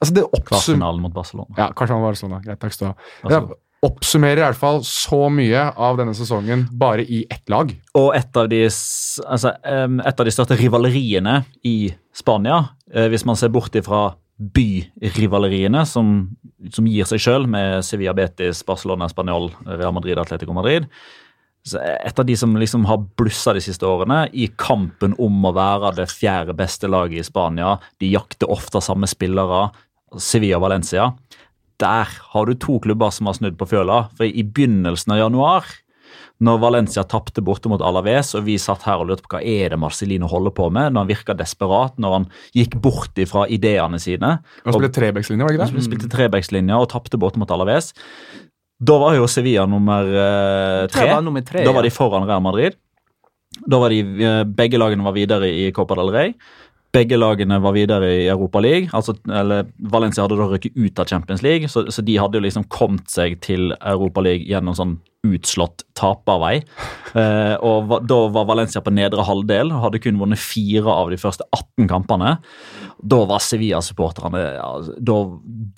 [0.00, 1.48] altså det Kvartfinalen mot Barcelona.
[1.56, 2.42] Ja, kanskje han var sånn, da.
[2.44, 3.32] Greit, takk skal du ha.
[3.32, 7.72] Det oppsummerer i hvert fall så mye av denne sesongen bare i ett lag.
[8.00, 11.76] Og et av de, altså, et av de største rivaleriene i
[12.16, 12.62] Spania,
[12.94, 14.14] hvis man ser bort ifra
[14.54, 16.14] byrivaleriene som,
[16.74, 20.88] som gir seg sjøl, med Sevilla Betis, Barcelona, Spanjol, Real Madrid, Atletico Madrid.
[21.64, 25.54] Så et av de som liksom har blussa de siste årene i kampen om å
[25.56, 27.78] være det fjerde beste laget i Spania.
[28.02, 29.70] De jakter ofte samme spillere.
[30.20, 31.08] Sevilla Valencia.
[31.80, 34.04] Der har du to klubber som har snudd på fjøla.
[34.18, 35.72] For i begynnelsen av januar
[36.42, 39.74] når Valencia tapte borte mot Alaves, og vi satt her og lurte på hva er
[39.74, 42.26] det Marcelino holder på med, når han virka desperat, når han
[42.56, 44.38] gikk bort ifra ideene sine.
[44.64, 45.76] Og spilte trebekslinje, var det ikke det?
[45.78, 47.92] Han spilte trebekslinja og tapte borte mot Alaves.
[48.84, 51.06] Da var jo Sevilla nummer eh, tre.
[51.12, 52.74] var nummer tre, Da var de foran Real Madrid.
[53.70, 56.34] Da var de, eh, Begge lagene var videre i Copa del Rey.
[56.94, 58.90] Begge lagene var videre i Europa League.
[58.94, 62.44] Altså, eller Valencia hadde da røkket ut av Champions League, så, så de hadde jo
[62.44, 66.60] liksom kommet seg til Europa League gjennom sånn utslått tapervei.
[67.14, 71.12] Eh, og va, Da var Valencia på nedre halvdel og hadde kun vunnet fire av
[71.12, 72.32] de første 18 kampene.
[72.98, 74.66] Da var Sevilla-supporterne ja,
[74.98, 75.18] da,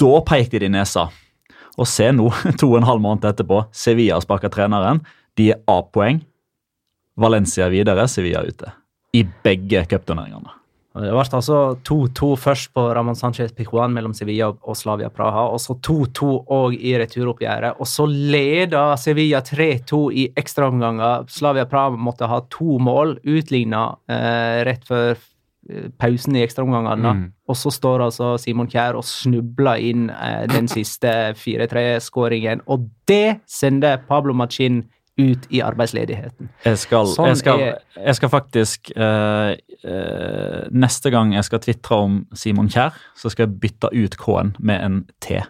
[0.01, 1.11] da pekte de nesa.
[1.77, 5.05] Og se nå, to og en halv måned etterpå, Sevilla sparker treneren.
[5.37, 6.23] De er A-poeng.
[7.21, 8.73] Valencia videre, Sevilla ute.
[9.13, 10.56] I begge cupturneringene.
[10.97, 15.61] Det ble altså 2-2 først på Ramón Sánchez Pijuan mellom Sevilla og Slavia Praha, og
[15.61, 17.77] så 2-2 òg i returoppgjøret.
[17.83, 21.29] Og så leda Sevilla 3-2 i ekstraomganger.
[21.33, 27.13] Slavia Praha måtte ha to mål utligna eh, rett før eh, pausen i ekstraomgangene.
[27.13, 27.25] Mm.
[27.47, 32.65] Og så står altså Simon Kjær og snubler inn eh, den siste 4-3-skåringen.
[32.73, 34.87] Og det sender Pablo Machin
[35.19, 36.51] ut i arbeidsledigheten.
[36.65, 39.55] Jeg skal, Sånn jeg skal, er- jeg skal faktisk uh,
[39.87, 44.55] uh, Neste gang jeg skal tvitre om Simon Kjær, så skal jeg bytte ut K-en
[44.61, 45.41] med en T.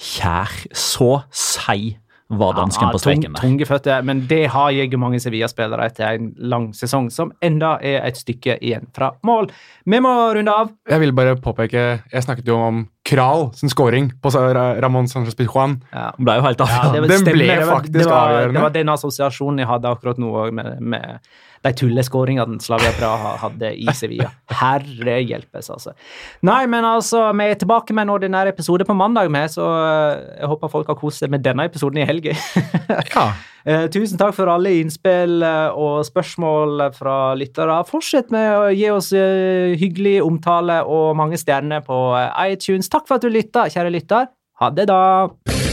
[0.00, 0.50] Kjær.
[0.74, 1.98] Så seig
[2.30, 3.40] var dansken Ja, på streken der.
[3.42, 8.04] Tunge føtter, men det har jeg mange Sevilla-spillere etter en lang sesong, som enda er
[8.06, 9.50] et stykke igjen fra mål.
[9.90, 10.70] Vi må runde av.
[10.88, 15.80] Jeg vil bare påpeke Jeg snakket jo om Kral sin scoring på Ramón Sánchez Pizjuan.
[15.92, 16.10] Ja.
[16.18, 17.08] Ble jo helt Ja, avgjørende.
[17.08, 18.54] det Den ble Det faktisk det var, avgjørende.
[18.54, 21.18] Det var den assosiasjonen jeg hadde akkurat nå òg, med, med
[21.66, 24.30] de tulleskåringene Slavia Praha hadde i Sevilla.
[24.60, 25.92] Herre hjelpes, altså.
[26.46, 30.24] Nei, men altså, vi er tilbake med en ordinær episode på mandag, med, så eh,
[30.40, 32.36] jeg håper folk har kost seg med denne episoden i helga.
[33.14, 33.30] Ja.
[33.60, 37.76] Eh, tusen takk for alle innspill eh, og spørsmål fra lyttere.
[37.84, 41.98] Fortsett med å gi oss hyggelig omtale og mange stjerner på
[42.46, 42.88] iTunes.
[42.88, 44.30] Takk for at du lytta, kjære lytter.
[44.64, 45.69] Ha det, da.